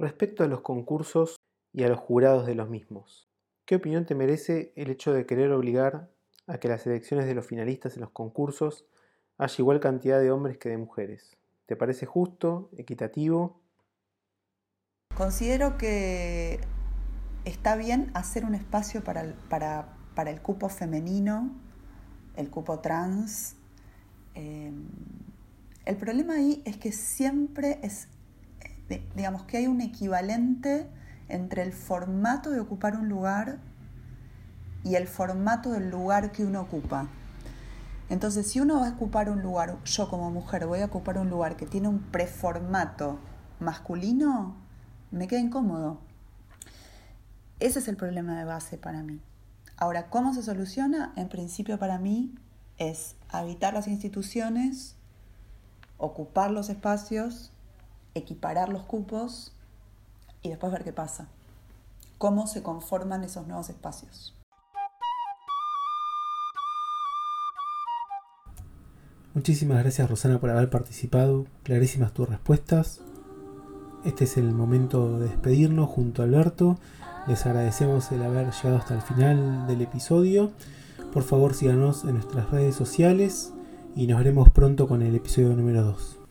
Respecto 0.00 0.42
a 0.42 0.48
los 0.48 0.62
concursos 0.62 1.36
y 1.72 1.84
a 1.84 1.88
los 1.88 1.98
jurados 1.98 2.46
de 2.46 2.54
los 2.54 2.68
mismos, 2.68 3.28
¿qué 3.64 3.76
opinión 3.76 4.04
te 4.04 4.14
merece 4.14 4.72
el 4.76 4.90
hecho 4.90 5.12
de 5.12 5.26
querer 5.26 5.52
obligar 5.52 6.10
a 6.46 6.58
que 6.58 6.68
las 6.68 6.86
elecciones 6.86 7.26
de 7.26 7.34
los 7.34 7.46
finalistas 7.46 7.94
en 7.94 8.02
los 8.02 8.10
concursos 8.10 8.86
haya 9.38 9.54
igual 9.58 9.80
cantidad 9.80 10.20
de 10.20 10.30
hombres 10.30 10.58
que 10.58 10.68
de 10.68 10.76
mujeres? 10.76 11.36
¿Te 11.66 11.76
parece 11.76 12.06
justo, 12.06 12.70
equitativo? 12.76 13.60
Considero 15.16 15.78
que 15.78 16.60
está 17.44 17.76
bien 17.76 18.10
hacer 18.14 18.44
un 18.44 18.54
espacio 18.54 19.02
para 19.04 19.22
el, 19.22 20.40
cupo 20.42 20.68
femenino, 20.68 21.52
el 22.36 22.50
cupo 22.50 22.80
trans. 22.80 23.56
Em, 24.34 24.88
el 25.84 25.96
problema 25.96 26.34
ahí 26.34 26.62
es 26.64 26.76
que 26.76 26.92
siempre 26.92 27.78
es, 27.82 28.08
eh, 28.88 29.02
digamos 29.14 29.44
que 29.44 29.58
hay 29.58 29.66
un 29.66 29.80
equivalente 29.80 30.86
entre 31.28 31.62
el 31.62 31.72
formato 31.72 32.50
de 32.50 32.60
ocupar 32.60 32.96
un 32.96 33.08
lugar 33.08 33.58
y 34.84 34.96
el 34.96 35.06
formato 35.06 35.70
del 35.70 35.90
lugar 35.90 36.32
que 36.32 36.44
uno 36.44 36.60
ocupa. 36.60 37.08
Entonces, 38.08 38.50
si 38.50 38.60
uno 38.60 38.80
va 38.80 38.88
a 38.88 38.90
ocupar 38.90 39.30
un 39.30 39.42
lugar, 39.42 39.82
yo 39.84 40.10
como 40.10 40.30
mujer 40.30 40.66
voy 40.66 40.80
a 40.80 40.86
ocupar 40.86 41.18
un 41.18 41.30
lugar 41.30 41.56
que 41.56 41.66
tiene 41.66 41.88
un 41.88 42.00
preformato 42.00 43.18
masculino, 43.60 44.56
me 45.10 45.28
queda 45.28 45.40
incómodo. 45.40 45.98
Ese 47.60 47.78
es 47.78 47.88
el 47.88 47.96
problema 47.96 48.36
de 48.36 48.44
base 48.44 48.76
para 48.76 49.02
mí. 49.02 49.20
Ahora, 49.76 50.10
¿cómo 50.10 50.34
se 50.34 50.42
soluciona? 50.42 51.12
En 51.16 51.28
principio 51.28 51.78
para 51.78 51.98
mí 51.98 52.34
es 52.78 53.16
habitar 53.28 53.72
las 53.72 53.88
instituciones, 53.88 54.96
ocupar 55.96 56.50
los 56.50 56.68
espacios, 56.68 57.52
equiparar 58.14 58.68
los 58.68 58.82
cupos 58.82 59.54
y 60.42 60.48
después 60.48 60.72
ver 60.72 60.84
qué 60.84 60.92
pasa. 60.92 61.28
Cómo 62.18 62.46
se 62.46 62.62
conforman 62.62 63.24
esos 63.24 63.46
nuevos 63.46 63.68
espacios. 63.70 64.34
Muchísimas 69.34 69.78
gracias 69.78 70.10
Rosana 70.10 70.38
por 70.40 70.50
haber 70.50 70.68
participado, 70.68 71.46
clarísimas 71.62 72.12
tus 72.12 72.28
respuestas. 72.28 73.00
Este 74.04 74.24
es 74.24 74.36
el 74.36 74.52
momento 74.52 75.18
de 75.18 75.28
despedirnos 75.28 75.88
junto 75.88 76.22
a 76.22 76.26
Alberto. 76.26 76.78
Les 77.26 77.46
agradecemos 77.46 78.12
el 78.12 78.22
haber 78.22 78.50
llegado 78.50 78.76
hasta 78.76 78.94
el 78.94 79.00
final 79.00 79.66
del 79.66 79.80
episodio. 79.80 80.50
Por 81.12 81.22
favor 81.22 81.54
síganos 81.54 82.04
en 82.04 82.14
nuestras 82.14 82.50
redes 82.50 82.74
sociales 82.74 83.52
y 83.94 84.06
nos 84.06 84.18
veremos 84.18 84.50
pronto 84.50 84.86
con 84.86 85.02
el 85.02 85.14
episodio 85.14 85.54
número 85.54 85.82
2. 85.82 86.21